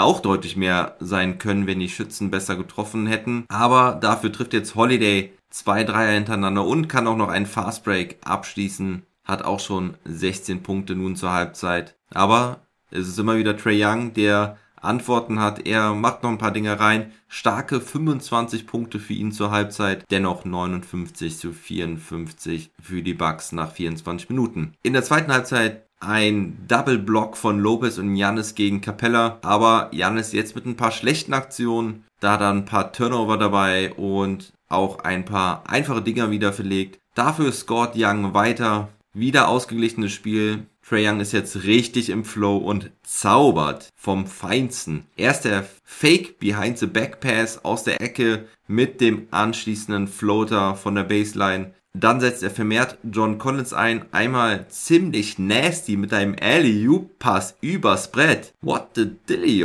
auch 0.00 0.20
deutlich 0.20 0.56
mehr 0.56 0.96
sein 1.00 1.38
können, 1.38 1.66
wenn 1.66 1.80
die 1.80 1.88
Schützen 1.88 2.30
besser 2.30 2.56
getroffen 2.56 3.06
hätten. 3.06 3.44
Aber 3.48 3.98
dafür 4.00 4.32
trifft 4.32 4.54
jetzt 4.54 4.74
Holiday 4.74 5.32
zwei 5.50 5.84
Dreier 5.84 6.14
hintereinander 6.14 6.64
und 6.64 6.88
kann 6.88 7.06
auch 7.06 7.16
noch 7.16 7.28
einen 7.28 7.46
Fastbreak 7.46 8.18
abschließen. 8.24 9.02
Hat 9.24 9.42
auch 9.42 9.60
schon 9.60 9.94
16 10.04 10.62
Punkte 10.62 10.94
nun 10.94 11.16
zur 11.16 11.32
Halbzeit. 11.32 11.96
Aber 12.12 12.60
es 12.90 13.06
ist 13.06 13.18
immer 13.18 13.36
wieder 13.36 13.56
Trey 13.56 13.84
Young, 13.84 14.14
der 14.14 14.56
Antworten 14.80 15.40
hat. 15.40 15.66
Er 15.66 15.94
macht 15.94 16.22
noch 16.22 16.30
ein 16.30 16.38
paar 16.38 16.52
Dinge 16.52 16.80
rein. 16.80 17.12
Starke 17.28 17.80
25 17.80 18.66
Punkte 18.66 18.98
für 18.98 19.12
ihn 19.12 19.30
zur 19.30 19.50
Halbzeit. 19.50 20.04
Dennoch 20.10 20.44
59 20.44 21.38
zu 21.38 21.52
54 21.52 22.70
für 22.80 23.02
die 23.02 23.14
Bucks 23.14 23.52
nach 23.52 23.72
24 23.72 24.30
Minuten. 24.30 24.72
In 24.82 24.94
der 24.94 25.04
zweiten 25.04 25.32
Halbzeit 25.32 25.86
ein 26.00 26.58
Double 26.66 26.98
Block 26.98 27.36
von 27.36 27.60
Lopez 27.60 27.98
und 27.98 28.16
Janis 28.16 28.54
gegen 28.54 28.80
Capella. 28.80 29.38
Aber 29.42 29.90
Janis 29.92 30.32
jetzt 30.32 30.54
mit 30.54 30.66
ein 30.66 30.76
paar 30.76 30.90
schlechten 30.90 31.34
Aktionen. 31.34 32.04
Da 32.20 32.36
er 32.36 32.50
ein 32.50 32.64
paar 32.64 32.92
Turnover 32.92 33.36
dabei 33.36 33.92
und 33.94 34.52
auch 34.68 35.00
ein 35.00 35.24
paar 35.24 35.64
einfache 35.68 36.02
Dinger 36.02 36.30
wieder 36.30 36.52
verlegt. 36.52 36.98
Dafür 37.14 37.52
scored 37.52 37.92
Young 37.96 38.34
weiter. 38.34 38.88
Wieder 39.12 39.48
ausgeglichenes 39.48 40.12
Spiel. 40.12 40.66
Trey 40.86 41.08
Young 41.08 41.20
ist 41.20 41.32
jetzt 41.32 41.64
richtig 41.64 42.10
im 42.10 42.24
Flow 42.24 42.56
und 42.56 42.90
zaubert 43.02 43.90
vom 43.94 44.26
Feinsten. 44.26 45.06
Erst 45.16 45.44
der 45.44 45.68
Fake 45.84 46.38
Behind 46.40 46.78
the 46.78 46.86
Back 46.86 47.20
Pass 47.20 47.64
aus 47.64 47.84
der 47.84 48.00
Ecke 48.00 48.48
mit 48.66 49.00
dem 49.00 49.28
anschließenden 49.30 50.08
Floater 50.08 50.74
von 50.74 50.94
der 50.94 51.04
Baseline. 51.04 51.74
Dann 51.92 52.20
setzt 52.20 52.42
er 52.42 52.50
vermehrt 52.50 52.98
John 53.02 53.38
Collins 53.38 53.72
ein. 53.72 54.06
Einmal 54.12 54.68
ziemlich 54.68 55.38
nasty 55.38 55.96
mit 55.96 56.12
einem 56.12 56.36
Alley-Oop-Pass 56.40 57.56
übers 57.60 58.12
Brett. 58.12 58.54
What 58.60 58.90
the 58.94 59.10
dilly, 59.28 59.64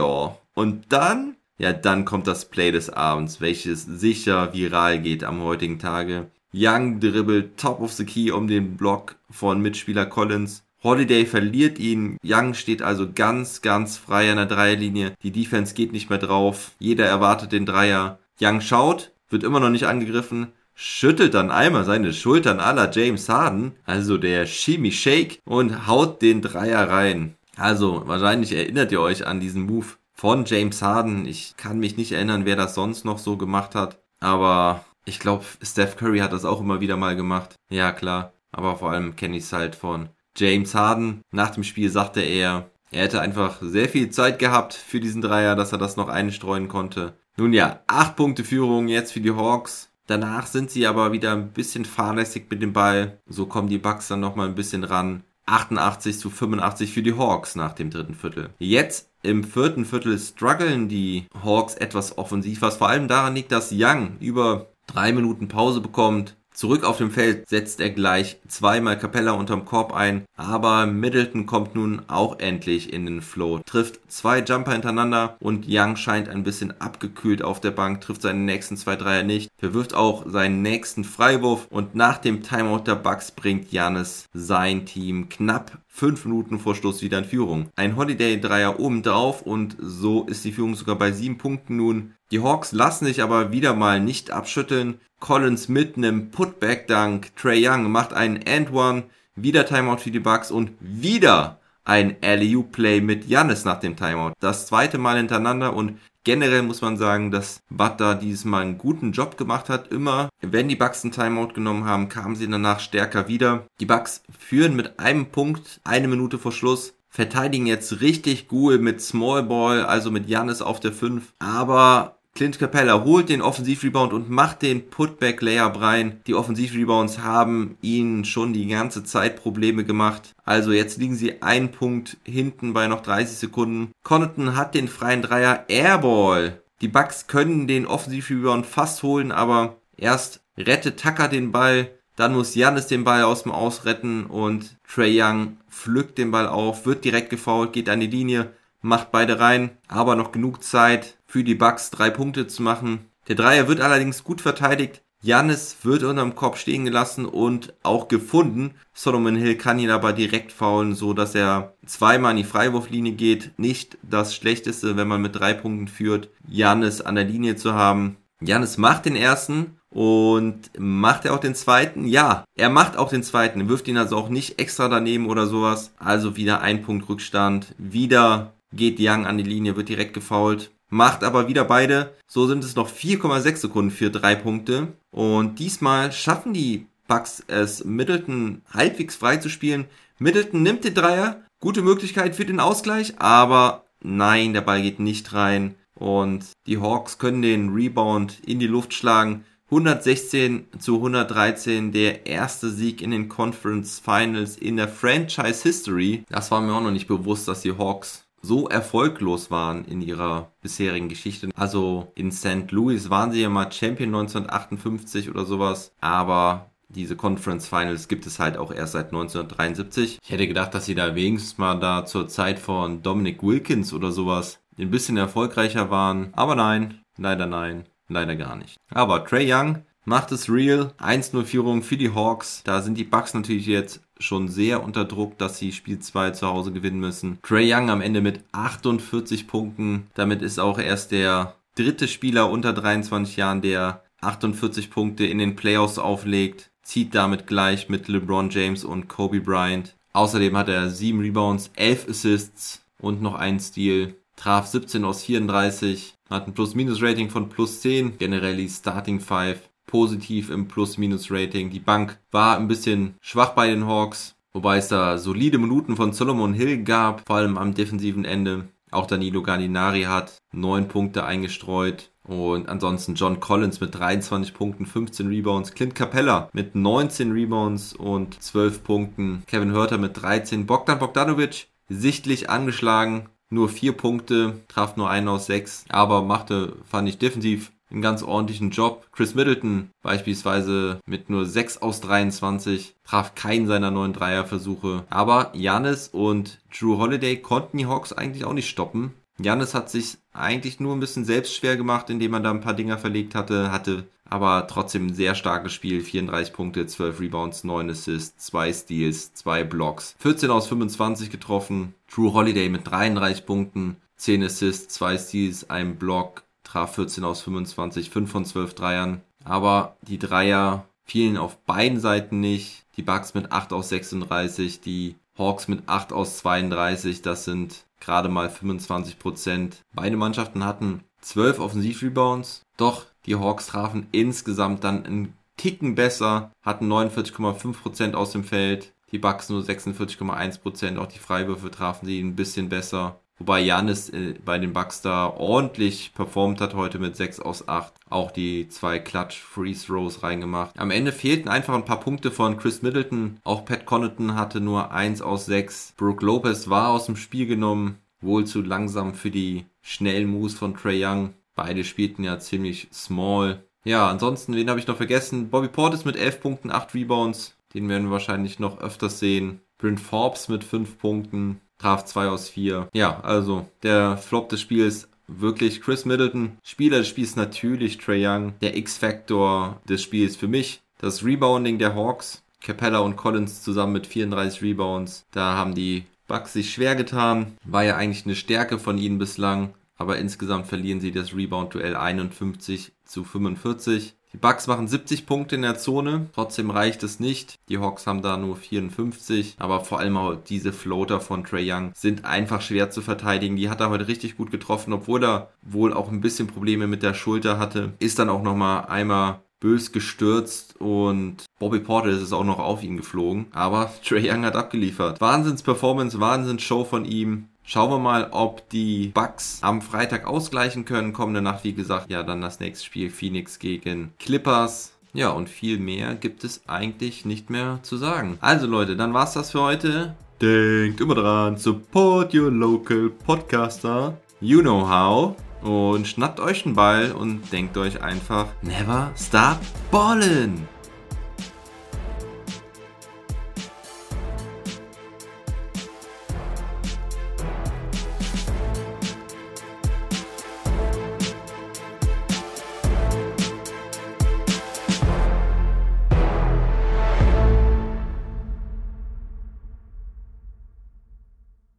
Und 0.53 0.85
dann 0.89 1.35
ja, 1.57 1.71
dann 1.71 2.03
kommt 2.03 2.27
das 2.27 2.45
Play 2.45 2.71
des 2.71 2.89
Abends, 2.89 3.39
welches 3.39 3.85
sicher 3.85 4.53
viral 4.53 4.99
geht 4.99 5.23
am 5.23 5.41
heutigen 5.41 5.79
Tage. 5.79 6.29
Young 6.53 6.99
dribbelt 6.99 7.57
top 7.57 7.79
of 7.79 7.93
the 7.93 8.05
key 8.05 8.31
um 8.31 8.47
den 8.47 8.75
Block 8.75 9.15
von 9.29 9.61
Mitspieler 9.61 10.05
Collins. 10.05 10.63
Holiday 10.83 11.25
verliert 11.25 11.79
ihn. 11.79 12.17
Young 12.23 12.53
steht 12.53 12.81
also 12.81 13.07
ganz, 13.13 13.61
ganz 13.61 13.97
frei 13.97 14.29
an 14.29 14.37
der 14.37 14.45
Dreierlinie. 14.45 15.13
Die 15.23 15.31
Defense 15.31 15.73
geht 15.73 15.93
nicht 15.93 16.09
mehr 16.09 16.19
drauf. 16.19 16.71
Jeder 16.77 17.05
erwartet 17.05 17.53
den 17.53 17.65
Dreier. 17.65 18.19
Young 18.41 18.59
schaut, 18.59 19.11
wird 19.29 19.43
immer 19.43 19.61
noch 19.61 19.69
nicht 19.69 19.85
angegriffen, 19.85 20.51
schüttelt 20.75 21.33
dann 21.33 21.49
einmal 21.49 21.85
seine 21.85 22.13
Schultern 22.13 22.59
aller 22.59 22.91
James 22.91 23.27
Harden, 23.29 23.73
also 23.85 24.17
der 24.17 24.45
Shimmy 24.45 24.91
Shake, 24.91 25.39
und 25.45 25.87
haut 25.87 26.21
den 26.21 26.41
Dreier 26.41 26.89
rein. 26.89 27.35
Also, 27.57 28.03
wahrscheinlich 28.05 28.51
erinnert 28.51 28.91
ihr 28.91 29.01
euch 29.01 29.25
an 29.25 29.39
diesen 29.39 29.65
Move 29.65 29.87
von 30.13 30.45
James 30.45 30.81
Harden. 30.81 31.25
Ich 31.25 31.55
kann 31.57 31.79
mich 31.79 31.97
nicht 31.97 32.11
erinnern, 32.11 32.45
wer 32.45 32.55
das 32.55 32.75
sonst 32.75 33.05
noch 33.05 33.17
so 33.17 33.37
gemacht 33.37 33.75
hat. 33.75 33.97
Aber 34.19 34.85
ich 35.05 35.19
glaube, 35.19 35.45
Steph 35.61 35.95
Curry 35.95 36.19
hat 36.19 36.33
das 36.33 36.45
auch 36.45 36.59
immer 36.59 36.81
wieder 36.81 36.97
mal 36.97 37.15
gemacht. 37.15 37.55
Ja, 37.69 37.91
klar. 37.91 38.33
Aber 38.51 38.77
vor 38.77 38.91
allem 38.91 39.15
kenne 39.15 39.37
ich 39.37 39.43
es 39.43 39.53
halt 39.53 39.75
von 39.75 40.09
James 40.37 40.75
Harden. 40.75 41.21
Nach 41.31 41.51
dem 41.51 41.63
Spiel 41.63 41.89
sagte 41.89 42.21
er, 42.21 42.69
er 42.91 43.03
hätte 43.03 43.21
einfach 43.21 43.57
sehr 43.61 43.89
viel 43.89 44.09
Zeit 44.09 44.39
gehabt 44.39 44.73
für 44.73 44.99
diesen 44.99 45.21
Dreier, 45.21 45.55
dass 45.55 45.71
er 45.71 45.77
das 45.77 45.97
noch 45.97 46.07
einstreuen 46.07 46.67
konnte. 46.67 47.13
Nun 47.37 47.51
ja, 47.51 47.81
acht 47.87 48.15
Punkte 48.15 48.43
Führung 48.43 48.87
jetzt 48.87 49.11
für 49.11 49.19
die 49.19 49.35
Hawks. 49.35 49.89
Danach 50.07 50.45
sind 50.45 50.69
sie 50.69 50.85
aber 50.85 51.11
wieder 51.11 51.33
ein 51.33 51.51
bisschen 51.51 51.85
fahrlässig 51.85 52.47
mit 52.49 52.61
dem 52.61 52.73
Ball. 52.73 53.19
So 53.27 53.45
kommen 53.45 53.69
die 53.69 53.77
Bucks 53.77 54.07
dann 54.07 54.19
nochmal 54.19 54.47
ein 54.47 54.55
bisschen 54.55 54.83
ran. 54.83 55.23
88 55.47 56.17
zu 56.17 56.29
85 56.29 56.91
für 56.91 57.03
die 57.03 57.17
Hawks 57.17 57.55
nach 57.55 57.73
dem 57.73 57.89
dritten 57.89 58.15
Viertel. 58.15 58.49
Jetzt 58.57 59.11
im 59.21 59.43
vierten 59.43 59.85
Viertel 59.85 60.17
strugglen 60.17 60.87
die 60.87 61.27
Hawks 61.43 61.75
etwas 61.75 62.17
offensiv, 62.17 62.61
was 62.61 62.77
vor 62.77 62.89
allem 62.89 63.07
daran 63.07 63.35
liegt, 63.35 63.51
dass 63.51 63.71
Young 63.71 64.17
über 64.19 64.67
drei 64.87 65.11
Minuten 65.11 65.47
Pause 65.47 65.81
bekommt, 65.81 66.35
Zurück 66.55 66.85
auf 66.85 66.97
dem 66.97 67.11
Feld 67.11 67.49
setzt 67.49 67.81
er 67.81 67.89
gleich 67.89 68.39
zweimal 68.47 68.97
Capella 68.97 69.33
unterm 69.33 69.65
Korb 69.65 69.93
ein, 69.93 70.23
aber 70.37 70.85
Middleton 70.85 71.45
kommt 71.45 71.75
nun 71.75 72.03
auch 72.07 72.39
endlich 72.39 72.93
in 72.93 73.05
den 73.05 73.21
Flow, 73.21 73.59
trifft 73.65 73.99
zwei 74.07 74.39
Jumper 74.39 74.71
hintereinander 74.71 75.35
und 75.41 75.65
Young 75.67 75.97
scheint 75.97 76.29
ein 76.29 76.43
bisschen 76.43 76.79
abgekühlt 76.79 77.41
auf 77.41 77.59
der 77.59 77.71
Bank, 77.71 77.99
trifft 77.99 78.21
seine 78.21 78.39
nächsten 78.39 78.77
zwei 78.77 78.95
Dreier 78.95 79.23
nicht, 79.23 79.51
verwirft 79.57 79.93
auch 79.93 80.23
seinen 80.29 80.61
nächsten 80.61 81.03
Freiwurf 81.03 81.67
und 81.69 81.93
nach 81.93 82.19
dem 82.19 82.41
Timeout 82.41 82.83
der 82.87 82.95
Bucks 82.95 83.31
bringt 83.31 83.73
Janis 83.73 84.29
sein 84.33 84.85
Team 84.85 85.27
knapp 85.27 85.79
fünf 85.95 86.25
Minuten 86.25 86.59
vor 86.59 86.75
Schluss 86.75 87.01
wieder 87.01 87.17
in 87.17 87.25
Führung. 87.25 87.69
Ein 87.77 87.95
Holiday-Dreier 87.95 88.79
oben 88.79 89.01
drauf 89.01 89.41
und 89.41 89.77
so 89.79 90.23
ist 90.23 90.43
die 90.43 90.51
Führung 90.51 90.75
sogar 90.75 90.97
bei 90.97 91.11
sieben 91.11 91.37
Punkten 91.37 91.77
nun. 91.77 92.13
Die 92.35 92.43
Hawks 92.43 92.73
lassen 92.73 93.05
sich 93.05 93.23
aber 93.23 93.53
wieder 93.53 93.73
mal 93.73 94.01
nicht 94.01 94.29
abschütteln. 94.29 94.99
Collins 95.21 95.69
mit 95.69 95.95
einem 95.95 96.31
Putback-Dunk. 96.31 97.33
Trey 97.37 97.65
Young 97.65 97.89
macht 97.89 98.11
einen 98.11 98.43
And-One. 98.45 99.03
Wieder 99.37 99.65
Timeout 99.65 99.99
für 99.99 100.11
die 100.11 100.19
Bucks 100.19 100.51
und 100.51 100.71
wieder 100.81 101.61
ein 101.85 102.17
LEU-Play 102.21 102.99
mit 102.99 103.25
Jannis 103.25 103.63
nach 103.63 103.79
dem 103.79 103.95
Timeout. 103.95 104.33
Das 104.41 104.67
zweite 104.67 104.97
Mal 104.97 105.15
hintereinander 105.15 105.73
und 105.73 105.97
generell 106.25 106.63
muss 106.63 106.81
man 106.81 106.97
sagen, 106.97 107.31
dass 107.31 107.61
Butler 107.69 108.15
dieses 108.15 108.43
Mal 108.43 108.63
einen 108.63 108.77
guten 108.77 109.13
Job 109.13 109.37
gemacht 109.37 109.69
hat. 109.69 109.87
Immer, 109.93 110.27
wenn 110.41 110.67
die 110.67 110.75
Bucks 110.75 111.05
einen 111.05 111.13
Timeout 111.13 111.53
genommen 111.53 111.85
haben, 111.85 112.09
kamen 112.09 112.35
sie 112.35 112.49
danach 112.49 112.81
stärker 112.81 113.29
wieder. 113.29 113.65
Die 113.79 113.85
Bucks 113.85 114.23
führen 114.37 114.75
mit 114.75 114.99
einem 114.99 115.27
Punkt, 115.27 115.79
eine 115.85 116.09
Minute 116.09 116.37
vor 116.37 116.51
Schluss 116.51 116.95
verteidigen 117.15 117.65
jetzt 117.65 118.01
richtig 118.01 118.49
gut 118.49 118.81
mit 118.81 118.99
Small 118.99 119.43
Ball, 119.43 119.85
also 119.85 120.11
mit 120.11 120.27
Jannis 120.27 120.61
auf 120.61 120.81
der 120.81 120.91
5. 120.91 121.33
Aber 121.39 122.14
Clint 122.37 122.59
Capella 122.59 123.05
holt 123.05 123.29
den 123.29 123.41
Offensivrebound 123.41 124.11
und 124.11 124.29
macht 124.29 124.61
den 124.61 124.89
Putback 124.89 125.41
Layup 125.41 125.79
rein. 125.79 126.19
Die 126.27 126.33
Offensivrebounds 126.33 127.19
haben 127.19 127.77
ihnen 127.81 128.25
schon 128.25 128.51
die 128.51 128.67
ganze 128.67 129.05
Zeit 129.05 129.37
Probleme 129.37 129.85
gemacht. 129.85 130.35
Also 130.43 130.73
jetzt 130.73 130.97
liegen 130.97 131.15
sie 131.15 131.41
einen 131.41 131.71
Punkt 131.71 132.17
hinten 132.25 132.73
bei 132.73 132.87
noch 132.87 133.01
30 133.01 133.37
Sekunden. 133.37 133.93
Connaughton 134.03 134.57
hat 134.57 134.75
den 134.75 134.89
freien 134.89 135.21
Dreier 135.21 135.63
Airball. 135.69 136.61
Die 136.81 136.89
Bucks 136.89 137.27
können 137.27 137.67
den 137.67 137.87
Offensivrebound 137.87 138.65
fast 138.65 139.01
holen, 139.01 139.31
aber 139.31 139.77
erst 139.95 140.41
rettet 140.57 140.99
Tucker 140.99 141.29
den 141.29 141.53
Ball. 141.53 141.89
Dann 142.17 142.33
muss 142.33 142.53
Janis 142.53 142.87
den 142.87 143.05
Ball 143.05 143.23
aus 143.23 143.43
dem 143.43 143.53
Aus 143.53 143.85
retten 143.85 144.25
und 144.25 144.75
Trey 144.93 145.21
Young 145.21 145.55
pflückt 145.69 146.17
den 146.17 146.31
Ball 146.31 146.49
auf, 146.49 146.85
wird 146.85 147.05
direkt 147.05 147.29
gefoult, 147.29 147.71
geht 147.71 147.87
an 147.87 148.01
die 148.01 148.07
Linie, 148.07 148.51
macht 148.81 149.11
beide 149.11 149.39
rein, 149.39 149.77
aber 149.87 150.17
noch 150.17 150.33
genug 150.33 150.63
Zeit 150.63 151.15
für 151.35 151.43
die 151.43 151.53
Bucks 151.53 151.91
drei 151.91 152.11
Punkte 152.11 152.47
zu 152.47 152.63
machen. 152.63 153.09
Der 153.27 153.35
Dreier 153.35 153.67
wird 153.67 153.81
allerdings 153.81 154.23
gut 154.23 154.39
verteidigt. 154.39 155.01
Jannis 155.21 155.75
wird 155.83 156.03
unterm 156.03 156.33
Korb 156.33 156.57
stehen 156.57 156.85
gelassen 156.85 157.25
und 157.25 157.73
auch 157.83 158.07
gefunden. 158.07 158.75
Solomon 158.93 159.35
Hill 159.35 159.57
kann 159.57 159.77
ihn 159.77 159.89
aber 159.89 160.13
direkt 160.13 160.53
faulen, 160.53 160.95
so 160.95 161.11
dass 161.13 161.35
er 161.35 161.75
zweimal 161.85 162.31
in 162.31 162.37
die 162.37 162.45
Freiwurflinie 162.45 163.11
geht. 163.11 163.51
Nicht 163.57 163.97
das 164.01 164.33
Schlechteste, 164.33 164.95
wenn 164.95 165.09
man 165.09 165.21
mit 165.21 165.35
drei 165.35 165.53
Punkten 165.53 165.89
führt, 165.89 166.29
Jannis 166.47 167.01
an 167.01 167.15
der 167.15 167.25
Linie 167.25 167.57
zu 167.57 167.73
haben. 167.73 168.15
Jannis 168.39 168.77
macht 168.77 169.03
den 169.03 169.17
ersten 169.17 169.75
Und 169.89 170.71
macht 170.77 171.25
er 171.25 171.33
auch 171.33 171.41
den 171.41 171.55
zweiten? 171.55 172.05
Ja, 172.05 172.45
er 172.55 172.69
macht 172.69 172.95
auch 172.95 173.09
den 173.09 173.23
zweiten. 173.23 173.67
Wirft 173.67 173.89
ihn 173.89 173.97
also 173.97 174.15
auch 174.15 174.29
nicht 174.29 174.57
extra 174.57 174.87
daneben 174.87 175.27
oder 175.27 175.47
sowas. 175.47 175.91
Also 175.99 176.37
wieder 176.37 176.61
ein 176.61 176.81
Punkt 176.81 177.09
Rückstand. 177.09 177.75
Wieder 177.77 178.53
geht 178.71 178.97
Young 178.99 179.25
an 179.25 179.37
die 179.37 179.43
Linie, 179.43 179.75
wird 179.75 179.89
direkt 179.89 180.13
gefoult. 180.13 180.71
Macht 180.95 181.25
aber 181.25 181.49
wieder 181.49 181.65
beide. 181.65 182.15
So 182.25 182.47
sind 182.47 182.63
es 182.63 182.77
noch 182.77 182.89
4,6 182.89 183.57
Sekunden 183.57 183.91
für 183.91 184.09
drei 184.09 184.33
Punkte. 184.33 184.93
Und 185.11 185.59
diesmal 185.59 186.13
schaffen 186.13 186.53
die 186.53 186.87
Bucks 187.09 187.43
es, 187.47 187.83
Middleton 187.83 188.61
halbwegs 188.73 189.17
frei 189.17 189.35
zu 189.35 189.49
spielen. 189.49 189.87
Middleton 190.19 190.63
nimmt 190.63 190.85
den 190.85 190.93
Dreier. 190.93 191.41
Gute 191.59 191.81
Möglichkeit 191.81 192.33
für 192.37 192.45
den 192.45 192.61
Ausgleich, 192.61 193.19
aber 193.19 193.83
nein, 194.01 194.53
der 194.53 194.61
Ball 194.61 194.81
geht 194.81 195.01
nicht 195.01 195.33
rein. 195.33 195.75
Und 195.95 196.45
die 196.65 196.77
Hawks 196.77 197.17
können 197.17 197.41
den 197.41 197.73
Rebound 197.73 198.39
in 198.45 198.59
die 198.59 198.67
Luft 198.67 198.93
schlagen. 198.93 199.43
116 199.65 200.65
zu 200.79 200.95
113, 200.95 201.91
der 201.91 202.25
erste 202.25 202.69
Sieg 202.69 203.01
in 203.01 203.11
den 203.11 203.27
Conference 203.27 203.99
Finals 203.99 204.55
in 204.55 204.77
der 204.77 204.87
Franchise 204.87 205.63
History. 205.63 206.23
Das 206.29 206.51
war 206.51 206.61
mir 206.61 206.73
auch 206.73 206.81
noch 206.81 206.91
nicht 206.91 207.07
bewusst, 207.07 207.49
dass 207.49 207.63
die 207.63 207.77
Hawks 207.77 208.25
so 208.45 208.69
erfolglos 208.69 209.51
waren 209.51 209.85
in 209.85 210.01
ihrer 210.01 210.51
bisherigen 210.61 211.09
Geschichte. 211.09 211.49
Also 211.55 212.11
in 212.15 212.31
St. 212.31 212.71
Louis 212.71 213.09
waren 213.09 213.31
sie 213.31 213.41
ja 213.41 213.49
mal 213.49 213.71
Champion 213.71 214.09
1958 214.09 215.29
oder 215.29 215.45
sowas, 215.45 215.91
aber 215.99 216.69
diese 216.87 217.15
Conference 217.15 217.67
Finals 217.67 218.07
gibt 218.07 218.25
es 218.25 218.39
halt 218.39 218.57
auch 218.57 218.71
erst 218.71 218.93
seit 218.93 219.07
1973. 219.07 220.19
Ich 220.23 220.29
hätte 220.29 220.47
gedacht, 220.47 220.73
dass 220.73 220.85
sie 220.85 220.95
da 220.95 221.15
wenigstens 221.15 221.57
mal 221.57 221.79
da 221.79 222.05
zur 222.05 222.27
Zeit 222.27 222.59
von 222.59 223.01
Dominic 223.01 223.43
Wilkins 223.43 223.91
oder 223.93 224.11
sowas 224.11 224.59
ein 224.77 224.91
bisschen 224.91 225.17
erfolgreicher 225.17 225.89
waren. 225.89 226.29
Aber 226.33 226.55
nein, 226.55 227.01
leider 227.17 227.47
nein, 227.47 227.85
leider 228.07 228.35
gar 228.35 228.55
nicht. 228.55 228.77
Aber 228.91 229.25
Trey 229.25 229.51
Young 229.51 229.83
macht 230.05 230.31
es 230.31 230.49
real. 230.49 230.93
1-0 230.99 231.43
Führung 231.43 231.83
für 231.83 231.97
die 231.97 232.13
Hawks. 232.13 232.61
Da 232.63 232.81
sind 232.81 232.97
die 232.97 233.03
Bucks 233.03 233.33
natürlich 233.33 233.65
jetzt 233.65 234.01
schon 234.19 234.47
sehr 234.47 234.83
unter 234.83 235.03
Druck, 235.03 235.37
dass 235.37 235.57
sie 235.57 235.71
Spiel 235.71 235.99
2 235.99 236.31
zu 236.31 236.47
Hause 236.47 236.71
gewinnen 236.71 236.99
müssen. 236.99 237.39
Trey 237.43 237.73
Young 237.73 237.89
am 237.89 238.01
Ende 238.01 238.21
mit 238.21 238.43
48 238.53 239.47
Punkten. 239.47 240.07
Damit 240.13 240.41
ist 240.41 240.59
auch 240.59 240.79
erst 240.79 241.11
der 241.11 241.55
dritte 241.75 242.07
Spieler 242.07 242.49
unter 242.49 242.71
23 242.71 243.35
Jahren, 243.35 243.61
der 243.61 244.03
48 244.21 244.89
Punkte 244.89 245.25
in 245.25 245.37
den 245.37 245.55
Playoffs 245.55 245.99
auflegt 245.99 246.71
zieht 246.85 247.15
damit 247.15 247.47
gleich 247.47 247.89
mit 247.89 248.07
LeBron 248.07 248.49
James 248.49 248.85
und 248.85 249.09
Kobe 249.09 249.41
Bryant. 249.41 249.95
Außerdem 250.13 250.55
hat 250.55 250.69
er 250.69 250.89
7 250.89 251.19
Rebounds, 251.19 251.71
11 251.75 252.07
Assists 252.09 252.85
und 253.01 253.21
noch 253.21 253.35
einen 253.35 253.59
Steal. 253.59 254.15
Traf 254.37 254.67
17 254.67 255.03
aus 255.03 255.23
34, 255.23 256.13
hat 256.29 256.47
ein 256.47 256.53
Plus-Minus-Rating 256.53 257.29
von 257.29 257.49
plus 257.49 257.81
10. 257.81 258.17
Generell 258.17 258.57
die 258.57 258.69
Starting 258.69 259.19
5 259.19 259.59
positiv 259.85 260.49
im 260.49 260.67
Plus-Minus-Rating. 260.67 261.69
Die 261.69 261.79
Bank 261.79 262.19
war 262.31 262.57
ein 262.57 262.67
bisschen 262.67 263.15
schwach 263.21 263.49
bei 263.51 263.67
den 263.67 263.87
Hawks, 263.87 264.35
wobei 264.53 264.77
es 264.77 264.87
da 264.87 265.17
solide 265.17 265.57
Minuten 265.57 265.95
von 265.95 266.13
Solomon 266.13 266.53
Hill 266.53 266.83
gab, 266.83 267.25
vor 267.27 267.37
allem 267.37 267.57
am 267.57 267.73
defensiven 267.73 268.25
Ende. 268.25 268.69
Auch 268.91 269.07
Danilo 269.07 269.43
Gallinari 269.43 270.03
hat 270.03 270.37
9 270.53 270.87
Punkte 270.87 271.25
eingestreut. 271.25 272.11
Und 272.23 272.69
ansonsten 272.69 273.15
John 273.15 273.39
Collins 273.39 273.81
mit 273.81 273.93
23 273.93 274.53
Punkten, 274.53 274.85
15 274.85 275.27
Rebounds. 275.27 275.73
Clint 275.73 275.95
Capella 275.95 276.49
mit 276.53 276.73
19 276.73 277.31
Rebounds 277.31 277.93
und 277.93 278.41
12 278.41 278.83
Punkten. 278.83 279.43
Kevin 279.47 279.71
Hörter 279.71 279.97
mit 279.97 280.19
13. 280.19 280.65
Bogdan 280.65 280.97
Bogdanovic 280.99 281.67
sichtlich 281.89 282.49
angeschlagen. 282.49 283.29
Nur 283.49 283.69
4 283.69 283.91
Punkte, 283.91 284.61
traf 284.67 284.97
nur 284.97 285.09
einen 285.09 285.27
aus 285.27 285.45
6. 285.45 285.85
Aber 285.89 286.23
machte, 286.23 286.77
fand 286.85 287.07
ich, 287.07 287.19
defensiv 287.19 287.71
einen 287.91 288.01
ganz 288.01 288.23
ordentlichen 288.23 288.71
Job. 288.71 289.07
Chris 289.11 289.35
Middleton 289.35 289.89
beispielsweise 290.01 290.99
mit 291.05 291.29
nur 291.29 291.45
6 291.45 291.81
aus 291.81 292.01
23 292.01 292.95
traf 293.03 293.35
keinen 293.35 293.67
seiner 293.67 293.91
neuen 293.91 294.13
Dreierversuche. 294.13 295.03
Aber 295.09 295.51
Janis 295.53 296.07
und 296.07 296.59
Drew 296.77 296.97
Holiday 296.97 297.37
konnten 297.37 297.77
die 297.77 297.85
Hawks 297.85 298.13
eigentlich 298.13 298.45
auch 298.45 298.53
nicht 298.53 298.69
stoppen. 298.69 299.13
Janis 299.37 299.73
hat 299.73 299.89
sich 299.89 300.17
eigentlich 300.33 300.79
nur 300.79 300.95
ein 300.95 301.01
bisschen 301.01 301.25
selbst 301.25 301.53
schwer 301.53 301.75
gemacht, 301.75 302.09
indem 302.09 302.33
er 302.33 302.39
da 302.39 302.51
ein 302.51 302.61
paar 302.61 302.73
Dinger 302.73 302.97
verlegt 302.97 303.35
hatte, 303.35 303.71
hatte 303.71 304.05
aber 304.27 304.67
trotzdem 304.67 305.07
ein 305.07 305.13
sehr 305.13 305.35
starkes 305.35 305.73
Spiel. 305.73 306.01
34 306.01 306.53
Punkte, 306.53 306.87
12 306.87 307.19
Rebounds, 307.19 307.63
9 307.63 307.89
Assists, 307.89 308.45
2 308.47 308.73
Steals, 308.73 309.33
2 309.33 309.63
Blocks. 309.63 310.15
14 310.19 310.49
aus 310.49 310.67
25 310.67 311.29
getroffen. 311.29 311.93
Drew 312.13 312.33
Holiday 312.33 312.69
mit 312.69 312.89
33 312.89 313.45
Punkten, 313.45 313.97
10 314.17 314.43
Assists, 314.43 314.93
2 314.95 315.17
Steals, 315.17 315.69
1 315.69 315.99
Block, 315.99 316.43
traf 316.65 316.95
14 316.95 317.23
aus 317.23 317.41
25, 317.41 318.09
5 318.09 318.29
von 318.29 318.43
12 318.43 318.73
Dreiern. 318.73 319.21
Aber 319.45 319.95
die 320.01 320.19
Dreier 320.19 320.85
fielen 321.05 321.37
auf 321.37 321.57
beiden 321.63 321.99
Seiten 321.99 322.41
nicht. 322.41 322.83
Die 322.97 323.03
Bucks 323.03 323.33
mit 323.33 323.51
8 323.51 323.71
aus 323.71 323.89
36, 323.89 324.81
die 324.81 325.15
Hawks 325.37 325.67
mit 325.67 325.87
8 325.87 326.13
aus 326.13 326.37
32, 326.37 327.21
das 327.21 327.43
sind 327.45 327.85
gerade 327.99 328.29
mal 328.29 328.49
25 328.49 329.19
Prozent. 329.19 329.83
Beide 329.93 330.15
Mannschaften 330.15 330.63
hatten 330.63 331.03
12 331.21 331.59
Offensivrebounds, 331.59 332.63
doch 332.77 333.05
die 333.25 333.35
Hawks 333.35 333.67
trafen 333.67 334.07
insgesamt 334.11 334.83
dann 334.83 335.05
einen 335.05 335.33
Ticken 335.57 335.95
besser, 335.95 336.51
hatten 336.61 336.91
49,5 336.91 337.73
Prozent 337.81 338.15
aus 338.15 338.31
dem 338.31 338.43
Feld, 338.43 338.93
die 339.11 339.17
Bucks 339.17 339.49
nur 339.49 339.61
46,1 339.61 340.59
Prozent, 340.59 340.97
auch 340.97 341.07
die 341.07 341.19
Freiwürfe 341.19 341.71
trafen 341.71 342.05
sie 342.05 342.19
ein 342.19 342.35
bisschen 342.35 342.69
besser. 342.69 343.19
Wobei 343.37 343.61
Janis 343.61 344.09
äh, 344.09 344.35
bei 344.43 344.57
den 344.57 344.73
Bucks 344.73 345.01
da 345.01 345.27
ordentlich 345.27 346.13
performt 346.13 346.61
hat 346.61 346.73
heute 346.73 346.99
mit 346.99 347.15
6 347.15 347.41
aus 347.41 347.67
8. 347.67 347.93
Auch 348.09 348.31
die 348.31 348.69
zwei 348.69 348.99
Clutch 348.99 349.41
Free 349.41 349.73
Throws 349.73 350.23
reingemacht. 350.23 350.77
Am 350.79 350.91
Ende 350.91 351.11
fehlten 351.11 351.49
einfach 351.49 351.73
ein 351.73 351.85
paar 351.85 351.99
Punkte 351.99 352.31
von 352.31 352.57
Chris 352.57 352.81
Middleton. 352.81 353.39
Auch 353.43 353.65
Pat 353.65 353.85
Connaughton 353.85 354.35
hatte 354.35 354.61
nur 354.61 354.91
1 354.91 355.21
aus 355.21 355.45
6. 355.47 355.95
Brooke 355.97 356.25
Lopez 356.25 356.69
war 356.69 356.89
aus 356.89 357.07
dem 357.07 357.17
Spiel 357.17 357.45
genommen. 357.45 357.99
Wohl 358.21 358.45
zu 358.45 358.61
langsam 358.61 359.13
für 359.13 359.31
die 359.31 359.65
schnellen 359.81 360.29
Moves 360.29 360.53
von 360.53 360.75
Trey 360.75 361.05
Young. 361.05 361.33
Beide 361.55 361.83
spielten 361.83 362.23
ja 362.23 362.39
ziemlich 362.39 362.87
small. 362.93 363.63
Ja, 363.83 364.09
ansonsten, 364.09 364.55
wen 364.55 364.69
habe 364.69 364.79
ich 364.79 364.87
noch 364.87 364.97
vergessen? 364.97 365.49
Bobby 365.49 365.67
Portis 365.67 366.05
mit 366.05 366.15
11 366.15 366.41
Punkten, 366.41 366.71
8 366.71 366.93
Rebounds. 366.95 367.55
Den 367.73 367.87
werden 367.89 368.05
wir 368.05 368.11
wahrscheinlich 368.11 368.59
noch 368.59 368.79
öfters 368.79 369.19
sehen. 369.19 369.59
Brent 369.77 369.99
Forbes 369.99 370.47
mit 370.47 370.63
5 370.63 370.97
Punkten 370.97 371.61
traf 371.77 372.05
2 372.05 372.27
aus 372.27 372.49
4. 372.49 372.89
Ja, 372.93 373.19
also 373.21 373.67
der 373.83 374.17
Flop 374.17 374.49
des 374.49 374.61
Spiels 374.61 375.07
wirklich 375.27 375.81
Chris 375.81 376.05
Middleton. 376.05 376.57
Spieler 376.63 376.99
des 376.99 377.07
Spiels 377.07 377.35
natürlich 377.35 377.97
Trey 377.97 378.25
Young. 378.25 378.53
Der 378.61 378.77
X-Factor 378.77 379.81
des 379.87 380.01
Spiels 380.01 380.35
für 380.35 380.47
mich. 380.47 380.81
Das 380.99 381.23
Rebounding 381.23 381.77
der 381.77 381.95
Hawks. 381.95 382.43
Capella 382.61 382.99
und 382.99 383.15
Collins 383.15 383.61
zusammen 383.61 383.93
mit 383.93 384.07
34 384.07 384.61
Rebounds. 384.61 385.25
Da 385.31 385.55
haben 385.55 385.75
die 385.75 386.05
Bucks 386.27 386.53
sich 386.53 386.73
schwer 386.73 386.95
getan. 386.95 387.57
War 387.63 387.83
ja 387.83 387.95
eigentlich 387.95 388.25
eine 388.25 388.35
Stärke 388.35 388.79
von 388.79 388.97
ihnen 388.97 389.19
bislang. 389.19 389.73
Aber 389.97 390.17
insgesamt 390.17 390.67
verlieren 390.67 390.99
sie 390.99 391.11
das 391.11 391.35
Rebound-Duell 391.35 391.95
51 391.95 392.91
zu 393.05 393.23
45. 393.23 394.15
Die 394.35 394.41
Bucks 394.41 394.67
machen 394.67 394.89
70 394.89 395.27
Punkte 395.27 395.55
in 395.55 395.61
der 395.61 395.77
Zone, 395.77 396.25
trotzdem 396.33 396.69
reicht 396.69 397.03
es 397.03 397.21
nicht. 397.21 397.55
Die 397.69 397.77
Hawks 397.77 398.05
haben 398.05 398.21
da 398.21 398.35
nur 398.35 398.57
54, 398.57 399.55
aber 399.59 399.79
vor 399.79 399.99
allem 399.99 400.17
auch 400.17 400.35
diese 400.35 400.73
Floater 400.73 401.21
von 401.21 401.45
Trey 401.45 401.71
Young 401.71 401.93
sind 401.95 402.25
einfach 402.25 402.59
schwer 402.59 402.89
zu 402.89 403.01
verteidigen. 403.01 403.55
Die 403.55 403.69
hat 403.69 403.79
er 403.79 403.91
heute 403.91 404.09
richtig 404.09 404.35
gut 404.35 404.51
getroffen, 404.51 404.91
obwohl 404.91 405.23
er 405.23 405.51
wohl 405.61 405.93
auch 405.93 406.11
ein 406.11 406.19
bisschen 406.19 406.47
Probleme 406.47 406.85
mit 406.85 407.01
der 407.01 407.13
Schulter 407.13 407.59
hatte. 407.59 407.93
Ist 407.99 408.19
dann 408.19 408.27
auch 408.27 408.43
nochmal 408.43 408.87
einmal 408.87 409.39
bös 409.61 409.93
gestürzt 409.93 410.75
und 410.81 411.45
Bobby 411.57 411.79
Porter 411.79 412.09
ist 412.09 412.21
es 412.21 412.33
auch 412.33 412.43
noch 412.43 412.59
auf 412.59 412.83
ihn 412.83 412.97
geflogen. 412.97 413.45
Aber 413.51 413.89
Trey 414.03 414.29
Young 414.29 414.43
hat 414.43 414.57
abgeliefert. 414.57 415.21
Wahnsinns-Performance, 415.21 416.19
Wahnsinns-Show 416.19 416.83
von 416.83 417.05
ihm. 417.05 417.47
Schauen 417.67 417.89
wir 417.89 417.99
mal, 417.99 418.27
ob 418.31 418.69
die 418.69 419.07
Bucks 419.07 419.57
am 419.61 419.81
Freitag 419.81 420.27
ausgleichen 420.27 420.85
können. 420.85 421.13
Kommende 421.13 421.41
Nacht, 421.41 421.63
wie 421.63 421.73
gesagt, 421.73 422.11
ja, 422.11 422.21
dann 422.21 422.41
das 422.41 422.59
nächste 422.59 422.85
Spiel 422.85 423.09
Phoenix 423.09 423.57
gegen 423.57 424.13
Clippers. 424.19 424.93
Ja, 425.13 425.29
und 425.29 425.49
viel 425.49 425.79
mehr 425.79 426.13
gibt 426.15 426.43
es 426.43 426.61
eigentlich 426.67 427.25
nicht 427.25 427.49
mehr 427.49 427.79
zu 427.81 427.97
sagen. 427.97 428.37
Also 428.39 428.67
Leute, 428.67 428.95
dann 428.95 429.13
war's 429.13 429.33
das 429.33 429.51
für 429.51 429.61
heute. 429.61 430.13
Denkt 430.41 431.01
immer 431.01 431.15
dran, 431.15 431.57
support 431.57 432.35
your 432.35 432.51
local 432.51 433.09
podcaster. 433.09 434.17
You 434.41 434.61
know 434.61 434.87
how. 434.87 435.35
Und 435.63 436.07
schnappt 436.07 436.39
euch 436.39 436.65
einen 436.65 436.75
Ball 436.75 437.13
und 437.13 437.51
denkt 437.51 437.77
euch 437.77 438.03
einfach, 438.03 438.47
never 438.61 439.11
stop 439.15 439.57
ballin'. 439.91 440.67